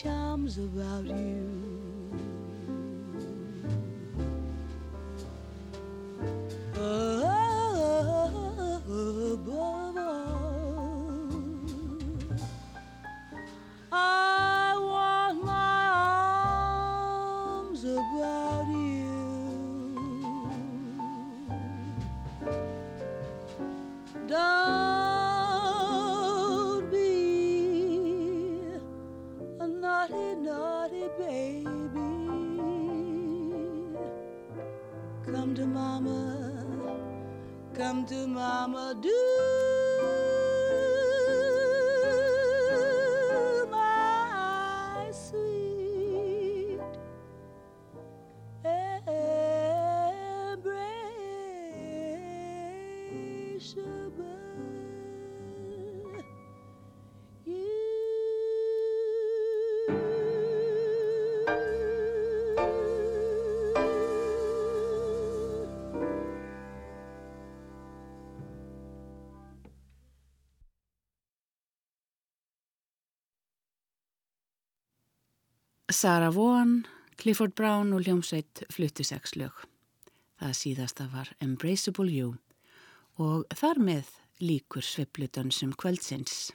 charms 0.03 0.57
about 0.57 1.05
you. 1.05 1.50
Mama, 38.31 38.95
do 38.95 39.20
Sarah 76.01 76.33
Vaughan, 76.33 76.87
Clifford 77.21 77.53
Brown 77.53 77.91
og 77.93 78.07
hljómsveit 78.07 78.63
fluttu 78.73 79.05
sex 79.05 79.35
lög. 79.37 79.53
Það 80.41 80.55
síðasta 80.57 81.05
var 81.13 81.29
Embraceable 81.45 82.09
You 82.09 82.31
og 83.21 83.45
þar 83.53 83.83
með 83.85 84.15
líkur 84.41 84.81
sveifludansum 84.81 85.75
kvöldsins. 85.77 86.55